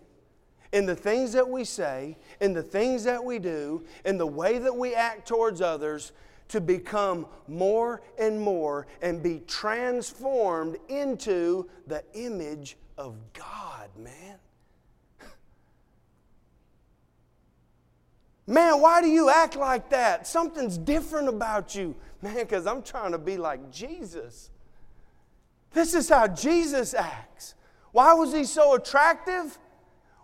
in 0.74 0.86
the 0.88 0.96
things 0.96 1.32
that 1.34 1.48
we 1.48 1.64
say, 1.64 2.18
in 2.42 2.52
the 2.52 2.64
things 2.64 3.06
that 3.06 3.24
we 3.24 3.40
do, 3.40 3.86
in 4.04 4.18
the 4.18 4.28
way 4.28 4.58
that 4.58 4.76
we 4.76 4.94
act 4.96 5.28
towards 5.28 5.62
others, 5.62 6.12
to 6.50 6.60
become 6.60 7.26
more 7.48 8.02
and 8.20 8.42
more 8.42 8.88
and 9.02 9.24
be 9.24 9.42
transformed 9.48 10.76
into 10.90 11.70
the 11.88 12.04
image 12.14 12.76
of 12.98 13.16
God, 13.34 13.90
man. 13.98 14.38
Man, 18.48 18.82
why 18.82 19.02
do 19.02 19.08
you 19.08 19.30
act 19.30 19.56
like 19.56 19.90
that? 19.92 20.28
Something's 20.28 20.78
different 20.78 21.30
about 21.30 21.76
you. 21.76 21.96
Man, 22.22 22.36
because 22.36 22.68
I'm 22.68 22.82
trying 22.82 23.14
to 23.14 23.18
be 23.18 23.38
like 23.38 23.72
Jesus. 23.72 24.50
This 25.72 25.94
is 25.94 26.10
how 26.10 26.28
Jesus 26.28 26.94
acts. 26.94 27.56
Why 27.92 28.14
was 28.14 28.34
he 28.34 28.44
so 28.44 28.74
attractive? 28.76 29.58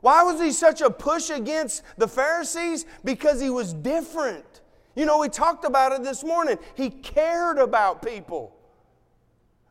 Why 0.01 0.23
was 0.23 0.39
he 0.39 0.51
such 0.51 0.81
a 0.81 0.89
push 0.89 1.29
against 1.29 1.83
the 1.97 2.07
Pharisees? 2.07 2.85
Because 3.03 3.41
he 3.41 3.49
was 3.49 3.73
different. 3.73 4.61
You 4.95 5.05
know, 5.05 5.19
we 5.19 5.29
talked 5.29 5.65
about 5.65 5.91
it 5.91 6.03
this 6.03 6.23
morning. 6.23 6.57
He 6.75 6.89
cared 6.89 7.57
about 7.57 8.01
people, 8.01 8.55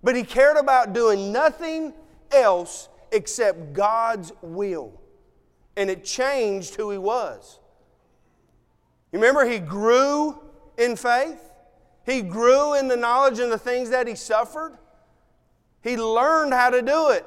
but 0.03 0.15
he 0.15 0.23
cared 0.23 0.57
about 0.57 0.93
doing 0.93 1.33
nothing 1.33 1.95
else 2.31 2.89
except 3.11 3.73
God's 3.73 4.33
will. 4.43 5.01
And 5.77 5.89
it 5.91 6.05
changed 6.05 6.75
who 6.75 6.91
he 6.91 6.99
was. 6.99 7.59
You 9.13 9.19
remember, 9.19 9.49
he 9.49 9.59
grew 9.59 10.39
in 10.77 10.97
faith, 10.97 11.41
he 12.05 12.21
grew 12.21 12.75
in 12.75 12.89
the 12.89 12.97
knowledge 12.97 13.39
and 13.39 13.51
the 13.51 13.59
things 13.59 13.91
that 13.91 14.07
he 14.07 14.15
suffered. 14.15 14.79
He 15.83 15.97
learned 15.97 16.53
how 16.53 16.71
to 16.71 16.83
do 16.83 17.11
it 17.11 17.25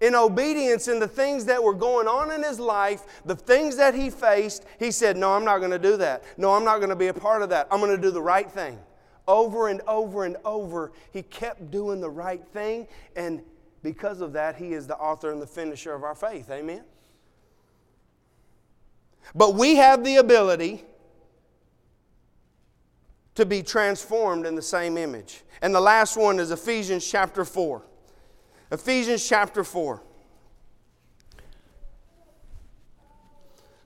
in 0.00 0.14
obedience 0.14 0.88
in 0.88 1.00
the 1.00 1.08
things 1.08 1.44
that 1.46 1.62
were 1.62 1.74
going 1.74 2.06
on 2.06 2.30
in 2.30 2.42
his 2.42 2.60
life, 2.60 3.22
the 3.24 3.34
things 3.34 3.76
that 3.76 3.94
he 3.94 4.10
faced, 4.10 4.64
he 4.78 4.90
said, 4.90 5.16
No, 5.16 5.32
I'm 5.32 5.44
not 5.44 5.58
going 5.58 5.70
to 5.70 5.78
do 5.78 5.96
that. 5.96 6.24
No, 6.36 6.52
I'm 6.52 6.64
not 6.64 6.78
going 6.78 6.90
to 6.90 6.96
be 6.96 7.08
a 7.08 7.14
part 7.14 7.42
of 7.42 7.48
that. 7.50 7.66
I'm 7.70 7.80
going 7.80 7.94
to 7.94 8.00
do 8.00 8.10
the 8.10 8.22
right 8.22 8.50
thing. 8.50 8.78
Over 9.26 9.68
and 9.68 9.80
over 9.82 10.24
and 10.24 10.36
over, 10.44 10.92
he 11.12 11.22
kept 11.22 11.70
doing 11.70 12.00
the 12.00 12.10
right 12.10 12.46
thing, 12.48 12.86
and 13.16 13.42
because 13.82 14.20
of 14.20 14.32
that, 14.34 14.56
he 14.56 14.72
is 14.72 14.86
the 14.86 14.96
author 14.96 15.32
and 15.32 15.40
the 15.40 15.46
finisher 15.46 15.94
of 15.94 16.04
our 16.04 16.14
faith. 16.14 16.50
Amen? 16.50 16.82
But 19.34 19.54
we 19.54 19.76
have 19.76 20.04
the 20.04 20.16
ability 20.16 20.84
to 23.34 23.44
be 23.44 23.62
transformed 23.62 24.46
in 24.46 24.54
the 24.54 24.62
same 24.62 24.96
image. 24.96 25.42
And 25.62 25.74
the 25.74 25.80
last 25.80 26.16
one 26.16 26.38
is 26.38 26.50
Ephesians 26.50 27.08
chapter 27.08 27.44
4. 27.44 27.82
Ephesians 28.70 29.26
chapter 29.26 29.62
4. 29.62 30.02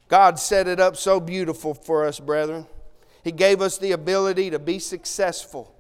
God 0.09 0.39
set 0.39 0.67
it 0.67 0.81
up 0.81 0.97
so 0.97 1.21
beautiful 1.21 1.75
for 1.75 2.05
us, 2.05 2.19
brethren. 2.19 2.67
He 3.23 3.31
gave 3.31 3.61
us 3.61 3.79
the 3.79 3.93
ability 3.93 4.51
to 4.51 4.59
be 4.59 4.79
successful. 4.79 5.75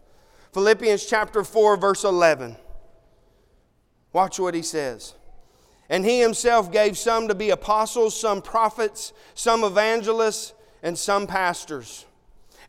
Philippians 0.52 1.06
chapter 1.06 1.42
4, 1.42 1.76
verse 1.76 2.04
11. 2.04 2.56
Watch 4.12 4.38
what 4.38 4.54
he 4.54 4.62
says. 4.62 5.14
And 5.88 6.04
he 6.04 6.20
himself 6.20 6.70
gave 6.70 6.96
some 6.96 7.26
to 7.28 7.34
be 7.34 7.50
apostles, 7.50 8.18
some 8.18 8.42
prophets, 8.42 9.12
some 9.34 9.64
evangelists, 9.64 10.52
and 10.82 10.96
some 10.96 11.26
pastors 11.26 12.06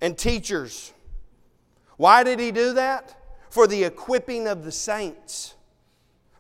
and 0.02 0.18
teachers. 0.18 0.94
Why 1.98 2.24
did 2.24 2.40
he 2.40 2.52
do 2.52 2.74
that? 2.74 3.16
For 3.50 3.68
the 3.68 3.84
equipping 3.84 4.48
of 4.48 4.64
the 4.64 4.72
saints, 4.72 5.54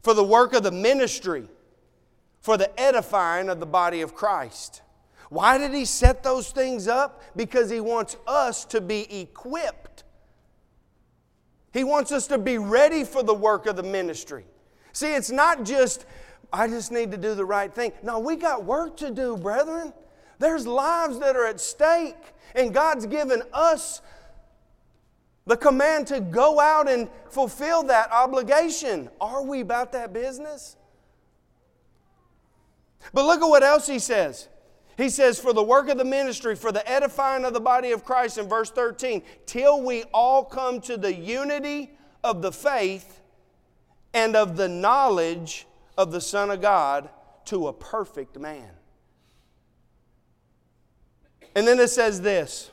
for 0.01 0.13
the 0.13 0.23
work 0.23 0.53
of 0.53 0.63
the 0.63 0.71
ministry, 0.71 1.47
for 2.39 2.57
the 2.57 2.79
edifying 2.79 3.49
of 3.49 3.59
the 3.59 3.65
body 3.65 4.01
of 4.01 4.15
Christ. 4.15 4.81
Why 5.29 5.57
did 5.57 5.73
he 5.73 5.85
set 5.85 6.23
those 6.23 6.51
things 6.51 6.87
up? 6.87 7.21
Because 7.35 7.69
he 7.69 7.79
wants 7.79 8.17
us 8.27 8.65
to 8.65 8.81
be 8.81 9.21
equipped. 9.21 10.03
He 11.71 11.83
wants 11.83 12.11
us 12.11 12.27
to 12.27 12.37
be 12.37 12.57
ready 12.57 13.05
for 13.05 13.23
the 13.23 13.33
work 13.33 13.65
of 13.65 13.77
the 13.77 13.83
ministry. 13.83 14.45
See, 14.91 15.13
it's 15.13 15.31
not 15.31 15.63
just, 15.63 16.05
I 16.51 16.67
just 16.67 16.91
need 16.91 17.11
to 17.11 17.17
do 17.17 17.33
the 17.33 17.45
right 17.45 17.73
thing. 17.73 17.93
No, 18.03 18.19
we 18.19 18.35
got 18.35 18.65
work 18.65 18.97
to 18.97 19.09
do, 19.09 19.37
brethren. 19.37 19.93
There's 20.39 20.67
lives 20.67 21.19
that 21.19 21.37
are 21.37 21.45
at 21.45 21.61
stake, 21.61 22.33
and 22.55 22.73
God's 22.73 23.05
given 23.05 23.41
us 23.53 24.01
the 25.45 25.57
command 25.57 26.07
to 26.07 26.19
go 26.19 26.59
out 26.59 26.89
and 26.89 27.09
fulfill 27.29 27.83
that 27.83 28.11
obligation. 28.11 29.09
Are 29.19 29.43
we 29.43 29.61
about 29.61 29.91
that 29.93 30.13
business? 30.13 30.75
But 33.13 33.25
look 33.25 33.41
at 33.41 33.47
what 33.47 33.63
else 33.63 33.87
he 33.87 33.99
says. 33.99 34.47
He 34.97 35.09
says, 35.09 35.39
For 35.39 35.53
the 35.53 35.63
work 35.63 35.89
of 35.89 35.97
the 35.97 36.05
ministry, 36.05 36.55
for 36.55 36.71
the 36.71 36.87
edifying 36.89 37.43
of 37.43 37.53
the 37.53 37.59
body 37.59 37.91
of 37.91 38.05
Christ 38.05 38.37
in 38.37 38.47
verse 38.47 38.69
13, 38.69 39.23
till 39.45 39.81
we 39.81 40.03
all 40.13 40.43
come 40.43 40.79
to 40.81 40.97
the 40.97 41.13
unity 41.13 41.91
of 42.23 42.41
the 42.41 42.51
faith 42.51 43.21
and 44.13 44.35
of 44.35 44.57
the 44.57 44.69
knowledge 44.69 45.65
of 45.97 46.11
the 46.11 46.21
Son 46.21 46.51
of 46.51 46.61
God 46.61 47.09
to 47.45 47.67
a 47.67 47.73
perfect 47.73 48.37
man. 48.37 48.69
And 51.55 51.67
then 51.67 51.79
it 51.79 51.89
says 51.89 52.21
this 52.21 52.71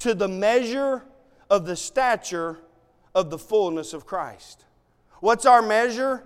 to 0.00 0.14
the 0.14 0.28
measure 0.28 1.04
of 1.50 1.66
the 1.66 1.76
stature 1.76 2.58
of 3.14 3.28
the 3.28 3.38
fullness 3.38 3.92
of 3.92 4.06
Christ. 4.06 4.64
What's 5.20 5.44
our 5.44 5.60
measure? 5.60 6.24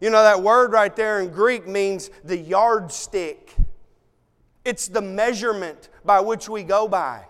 You 0.00 0.10
know, 0.10 0.22
that 0.22 0.42
word 0.42 0.72
right 0.72 0.94
there 0.94 1.20
in 1.20 1.30
Greek 1.30 1.66
means 1.66 2.10
the 2.22 2.36
yardstick. 2.36 3.56
It's 4.64 4.86
the 4.86 5.00
measurement 5.00 5.88
by 6.04 6.20
which 6.20 6.48
we 6.48 6.62
go 6.62 6.86
by. 6.86 7.24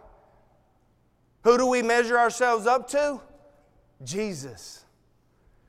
Who 1.45 1.57
do 1.57 1.67
we 1.67 1.83
measure 1.83 2.19
ourselves 2.19 2.67
up 2.67 2.89
to? 2.89 3.21
Jesus. 4.05 4.85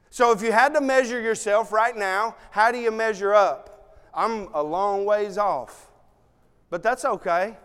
So 0.10 0.32
if 0.32 0.42
you 0.42 0.52
had 0.52 0.74
to 0.74 0.82
measure 0.82 1.22
yourself 1.22 1.72
right 1.72 1.96
now, 1.96 2.36
how 2.52 2.72
do 2.72 2.80
you 2.80 2.92
measure 2.92 3.34
up? 3.34 4.00
I'm 4.14 4.50
a 4.54 4.62
long 4.62 5.06
ways 5.06 5.38
off. 5.38 5.90
But 6.70 6.84
that's 6.84 7.06
okay. 7.06 7.56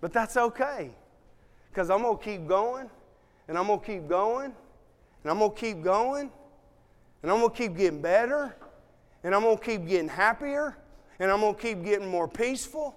But 0.00 0.12
that's 0.12 0.36
okay. 0.36 0.90
Because 1.74 1.90
I'm 1.90 2.02
going 2.02 2.16
to 2.16 2.22
keep 2.22 2.46
going, 2.46 2.88
and 3.48 3.58
I'm 3.58 3.66
going 3.66 3.80
to 3.80 3.84
keep 3.84 4.08
going, 4.08 4.44
and 5.24 5.30
I'm 5.30 5.40
going 5.40 5.50
to 5.50 5.56
keep 5.56 5.82
going, 5.82 6.30
and 7.20 7.32
I'm 7.32 7.40
going 7.40 7.50
to 7.50 7.56
keep 7.56 7.76
getting 7.76 8.00
better, 8.00 8.54
and 9.24 9.34
I'm 9.34 9.42
going 9.42 9.58
to 9.58 9.64
keep 9.64 9.84
getting 9.84 10.06
happier, 10.06 10.76
and 11.18 11.32
I'm 11.32 11.40
going 11.40 11.56
to 11.56 11.60
keep 11.60 11.82
getting 11.82 12.08
more 12.08 12.28
peaceful, 12.28 12.94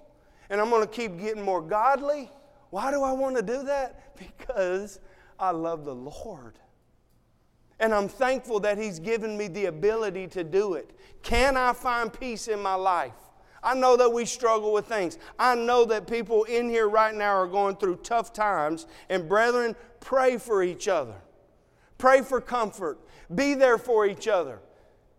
and 0.48 0.60
I'm 0.60 0.70
going 0.70 0.86
to 0.86 0.88
keep 0.94 1.18
getting 1.18 1.42
more 1.42 1.60
godly. 1.60 2.30
Why 2.70 2.92
do 2.92 3.02
I 3.02 3.10
want 3.10 3.34
to 3.34 3.42
do 3.42 3.64
that? 3.64 4.14
Because 4.38 5.00
I 5.38 5.50
love 5.50 5.84
the 5.84 5.94
Lord. 5.94 6.54
And 7.80 7.94
I'm 7.94 8.08
thankful 8.08 8.60
that 8.60 8.78
He's 8.78 8.98
given 9.00 9.36
me 9.36 9.48
the 9.48 9.66
ability 9.66 10.28
to 10.28 10.44
do 10.44 10.74
it. 10.74 10.90
Can 11.22 11.56
I 11.56 11.72
find 11.72 12.12
peace 12.12 12.46
in 12.48 12.60
my 12.60 12.74
life? 12.74 13.27
I 13.68 13.74
know 13.74 13.98
that 13.98 14.10
we 14.10 14.24
struggle 14.24 14.72
with 14.72 14.86
things. 14.86 15.18
I 15.38 15.54
know 15.54 15.84
that 15.84 16.06
people 16.06 16.44
in 16.44 16.70
here 16.70 16.88
right 16.88 17.14
now 17.14 17.34
are 17.34 17.46
going 17.46 17.76
through 17.76 17.96
tough 17.96 18.32
times. 18.32 18.86
And 19.10 19.28
brethren, 19.28 19.76
pray 20.00 20.38
for 20.38 20.62
each 20.62 20.88
other. 20.88 21.16
Pray 21.98 22.22
for 22.22 22.40
comfort. 22.40 22.98
Be 23.34 23.52
there 23.52 23.76
for 23.76 24.06
each 24.06 24.26
other. 24.26 24.60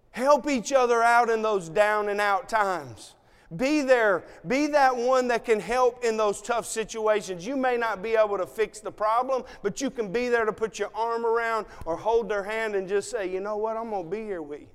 Help 0.10 0.50
each 0.50 0.74
other 0.74 1.04
out 1.04 1.30
in 1.30 1.44
those 1.44 1.70
down 1.70 2.10
and 2.10 2.20
out 2.20 2.50
times. 2.50 3.14
Be 3.56 3.82
there. 3.82 4.24
Be 4.48 4.66
that 4.66 4.98
one 4.98 5.28
that 5.28 5.46
can 5.46 5.60
help 5.60 6.04
in 6.04 6.18
those 6.18 6.42
tough 6.42 6.66
situations. 6.66 7.46
You 7.46 7.56
may 7.56 7.78
not 7.78 8.02
be 8.02 8.16
able 8.16 8.40
to 8.40 8.48
fix 8.48 8.80
the 8.80 8.92
problem, 8.92 9.44
but 9.62 9.80
you 9.80 9.92
can 9.92 10.12
be 10.12 10.28
there 10.28 10.46
to 10.46 10.54
put 10.54 10.80
your 10.80 10.90
arm 10.96 11.24
around 11.24 11.68
or 11.86 11.96
hold 11.96 12.30
their 12.30 12.44
hand 12.44 12.74
and 12.74 12.90
just 12.90 13.12
say, 13.12 13.32
you 13.32 13.42
know 13.42 13.58
what, 13.58 13.78
I'm 13.78 13.92
going 13.92 14.06
to 14.06 14.10
be 14.10 14.24
here 14.24 14.42
with 14.42 14.62
you. 14.62 14.68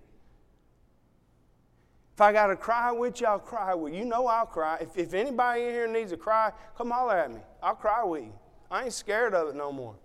If 2.14 2.20
I 2.20 2.32
got 2.32 2.46
to 2.46 2.56
cry 2.56 2.92
with 2.92 3.20
you, 3.20 3.26
I'll 3.26 3.40
cry 3.40 3.74
with 3.74 3.92
you. 3.92 4.00
You 4.00 4.04
know 4.04 4.28
I'll 4.28 4.46
cry. 4.46 4.78
If, 4.80 4.96
if 4.96 5.14
anybody 5.14 5.64
in 5.64 5.70
here 5.70 5.88
needs 5.88 6.12
to 6.12 6.16
cry, 6.16 6.52
come 6.78 6.92
holler 6.92 7.18
at 7.18 7.30
me. 7.30 7.40
I'll 7.60 7.74
cry 7.74 8.04
with 8.04 8.22
you. 8.22 8.32
I 8.70 8.84
ain't 8.84 8.92
scared 8.92 9.34
of 9.34 9.48
it 9.48 9.56
no 9.56 9.72
more. 9.72 9.96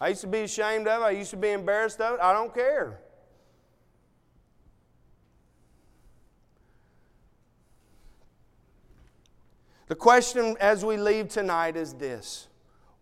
I 0.00 0.08
used 0.08 0.22
to 0.22 0.26
be 0.26 0.40
ashamed 0.40 0.88
of 0.88 1.02
it. 1.02 1.04
I 1.04 1.10
used 1.10 1.30
to 1.32 1.36
be 1.36 1.50
embarrassed 1.50 2.00
of 2.00 2.14
it. 2.14 2.20
I 2.22 2.32
don't 2.32 2.54
care. 2.54 2.98
The 9.88 9.94
question 9.94 10.56
as 10.60 10.82
we 10.82 10.96
leave 10.96 11.28
tonight 11.28 11.76
is 11.76 11.92
this 11.92 12.48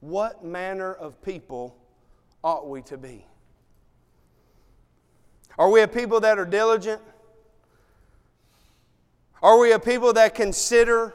What 0.00 0.44
manner 0.44 0.92
of 0.92 1.22
people 1.22 1.76
ought 2.42 2.68
we 2.68 2.82
to 2.82 2.98
be? 2.98 3.24
Are 5.56 5.70
we 5.70 5.82
a 5.82 5.88
people 5.88 6.18
that 6.20 6.40
are 6.40 6.44
diligent? 6.44 7.00
Are 9.42 9.58
we 9.58 9.72
a 9.72 9.78
people 9.78 10.12
that 10.12 10.34
consider 10.34 11.14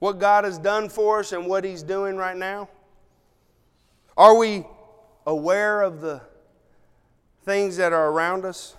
what 0.00 0.18
God 0.18 0.44
has 0.44 0.58
done 0.58 0.88
for 0.88 1.20
us 1.20 1.32
and 1.32 1.46
what 1.46 1.64
He's 1.64 1.82
doing 1.82 2.16
right 2.16 2.36
now? 2.36 2.68
Are 4.16 4.36
we 4.36 4.66
aware 5.26 5.82
of 5.82 6.00
the 6.00 6.20
things 7.44 7.76
that 7.76 7.92
are 7.92 8.10
around 8.10 8.44
us? 8.44 8.74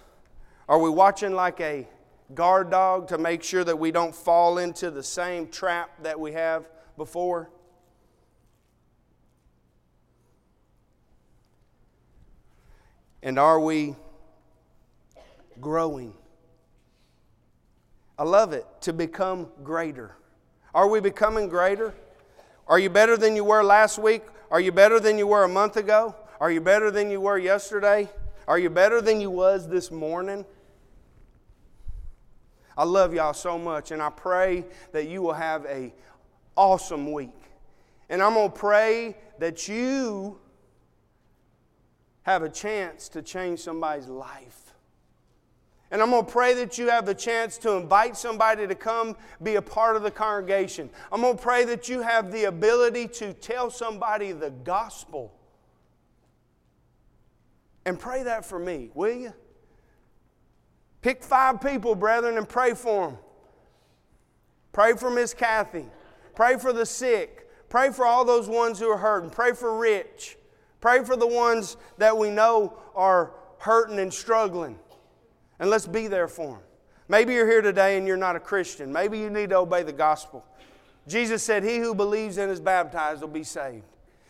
Are 0.67 0.79
we 0.79 0.89
watching 0.89 1.33
like 1.33 1.61
a 1.61 1.87
guard 2.33 2.71
dog 2.71 3.07
to 3.09 3.17
make 3.17 3.41
sure 3.41 3.63
that 3.63 3.77
we 3.77 3.91
don't 3.91 4.13
fall 4.13 4.57
into 4.57 4.91
the 4.91 5.03
same 5.03 5.47
trap 5.47 5.91
that 6.03 6.19
we 6.19 6.33
have 6.33 6.67
before? 6.97 7.49
And 13.23 13.39
are 13.39 13.59
we 13.59 13.95
growing? 15.61 16.13
I 18.17 18.23
love 18.23 18.53
it, 18.53 18.65
to 18.81 18.93
become 18.93 19.47
greater. 19.63 20.15
Are 20.73 20.87
we 20.87 20.99
becoming 20.99 21.49
greater? 21.49 21.93
Are 22.67 22.79
you 22.79 22.89
better 22.89 23.17
than 23.17 23.35
you 23.35 23.43
were 23.43 23.63
last 23.63 23.99
week? 23.99 24.23
Are 24.49 24.59
you 24.59 24.71
better 24.71 24.99
than 24.99 25.17
you 25.17 25.27
were 25.27 25.43
a 25.43 25.49
month 25.49 25.77
ago? 25.77 26.15
Are 26.39 26.51
you 26.51 26.61
better 26.61 26.91
than 26.91 27.09
you 27.09 27.21
were 27.21 27.37
yesterday? 27.37 28.09
Are 28.47 28.59
you 28.59 28.69
better 28.69 29.01
than 29.01 29.19
you 29.19 29.29
was 29.29 29.67
this 29.67 29.91
morning? 29.91 30.45
I 32.77 32.83
love 32.83 33.13
y'all 33.13 33.33
so 33.33 33.57
much 33.57 33.91
and 33.91 34.01
I 34.01 34.09
pray 34.09 34.65
that 34.91 35.07
you 35.07 35.21
will 35.21 35.33
have 35.33 35.65
a 35.65 35.93
awesome 36.55 37.11
week. 37.11 37.35
And 38.09 38.21
I'm 38.21 38.33
going 38.33 38.51
to 38.51 38.57
pray 38.57 39.17
that 39.39 39.67
you 39.67 40.39
have 42.23 42.43
a 42.43 42.49
chance 42.49 43.09
to 43.09 43.21
change 43.21 43.59
somebody's 43.59 44.07
life. 44.07 44.64
And 45.91 46.01
I'm 46.01 46.09
going 46.09 46.25
to 46.25 46.31
pray 46.31 46.53
that 46.55 46.77
you 46.77 46.89
have 46.89 47.05
the 47.05 47.13
chance 47.13 47.57
to 47.59 47.73
invite 47.73 48.17
somebody 48.17 48.67
to 48.67 48.75
come 48.75 49.15
be 49.41 49.55
a 49.55 49.61
part 49.61 49.95
of 49.95 50.03
the 50.03 50.11
congregation. 50.11 50.89
I'm 51.11 51.21
going 51.21 51.37
to 51.37 51.41
pray 51.41 51.63
that 51.65 51.87
you 51.87 52.01
have 52.01 52.31
the 52.31 52.45
ability 52.45 53.07
to 53.09 53.33
tell 53.33 53.69
somebody 53.69 54.31
the 54.31 54.49
gospel. 54.49 55.31
And 57.85 57.99
pray 57.99 58.23
that 58.23 58.45
for 58.45 58.57
me, 58.57 58.89
will 58.95 59.13
you? 59.13 59.33
Pick 61.01 61.23
five 61.23 61.61
people, 61.61 61.93
brethren, 61.93 62.37
and 62.37 62.49
pray 62.49 62.73
for 62.73 63.09
them. 63.09 63.17
Pray 64.71 64.93
for 64.93 65.11
Miss 65.11 65.35
Kathy. 65.35 65.85
Pray 66.33 66.57
for 66.57 66.73
the 66.73 66.85
sick. 66.85 67.47
Pray 67.69 67.91
for 67.91 68.05
all 68.05 68.25
those 68.25 68.49
ones 68.49 68.79
who 68.79 68.89
are 68.89 68.97
hurting. 68.97 69.29
Pray 69.29 69.53
for 69.53 69.77
Rich. 69.77 70.37
Pray 70.81 71.03
for 71.03 71.15
the 71.15 71.27
ones 71.27 71.77
that 71.99 72.17
we 72.17 72.31
know 72.31 72.77
are 72.95 73.33
hurting 73.59 73.99
and 73.99 74.13
struggling. 74.13 74.79
And 75.59 75.69
let's 75.69 75.87
be 75.87 76.07
there 76.07 76.27
for 76.27 76.51
them. 76.51 76.61
Maybe 77.07 77.33
you're 77.33 77.47
here 77.49 77.61
today 77.61 77.97
and 77.97 78.07
you're 78.07 78.17
not 78.17 78.35
a 78.35 78.39
Christian. 78.39 78.91
Maybe 78.91 79.19
you 79.19 79.29
need 79.29 79.49
to 79.49 79.57
obey 79.57 79.83
the 79.83 79.93
gospel. 79.93 80.43
Jesus 81.07 81.43
said, 81.43 81.63
He 81.63 81.77
who 81.77 81.93
believes 81.93 82.37
and 82.37 82.51
is 82.51 82.59
baptized 82.59 83.21
will 83.21 83.27
be 83.27 83.43
saved. 83.43 83.85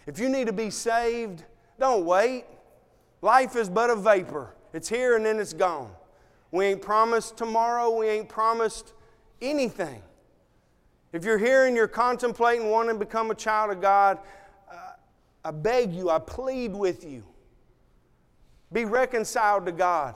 If 0.05 0.19
you 0.19 0.30
need 0.30 0.47
to 0.47 0.53
be 0.53 0.69
saved, 0.69 1.43
don't 1.80 2.05
wait. 2.05 2.45
Life 3.21 3.55
is 3.55 3.69
but 3.69 3.89
a 3.89 3.95
vapor, 3.95 4.53
it's 4.73 4.89
here 4.89 5.15
and 5.15 5.26
then 5.26 5.39
it's 5.39 5.53
gone. 5.53 5.91
We 6.51 6.65
ain't 6.65 6.82
promised 6.82 7.38
tomorrow, 7.38 7.97
we 7.97 8.07
ain't 8.07 8.30
promised 8.30 8.93
anything. 9.41 10.01
If 11.11 11.23
you're 11.23 11.38
here 11.38 11.65
and 11.65 11.76
you're 11.76 11.88
contemplating 11.88 12.69
wanting 12.69 12.99
to 12.99 13.05
become 13.05 13.32
a 13.32 13.36
child 13.36 13.71
of 13.71 13.82
God, 13.82 14.19
uh, 14.69 14.76
I 15.43 15.51
beg 15.51 15.93
you, 15.93 16.09
I 16.09 16.19
plead 16.19 16.73
with 16.73 17.05
you. 17.05 17.23
Be 18.71 18.84
reconciled 18.84 19.65
to 19.65 19.71
God. 19.71 20.15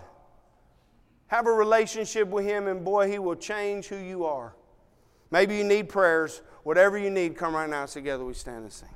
Have 1.29 1.47
a 1.47 1.51
relationship 1.51 2.27
with 2.27 2.45
Him, 2.45 2.67
and 2.67 2.83
boy, 2.83 3.09
He 3.09 3.17
will 3.17 3.35
change 3.35 3.87
who 3.87 3.95
you 3.97 4.25
are. 4.25 4.53
Maybe 5.31 5.55
you 5.55 5.63
need 5.63 5.89
prayers. 5.89 6.41
Whatever 6.63 6.97
you 6.97 7.09
need, 7.09 7.37
come 7.37 7.55
right 7.55 7.69
now. 7.69 7.85
Together 7.85 8.25
we 8.25 8.33
stand 8.33 8.63
and 8.63 8.71
sing. 8.71 8.89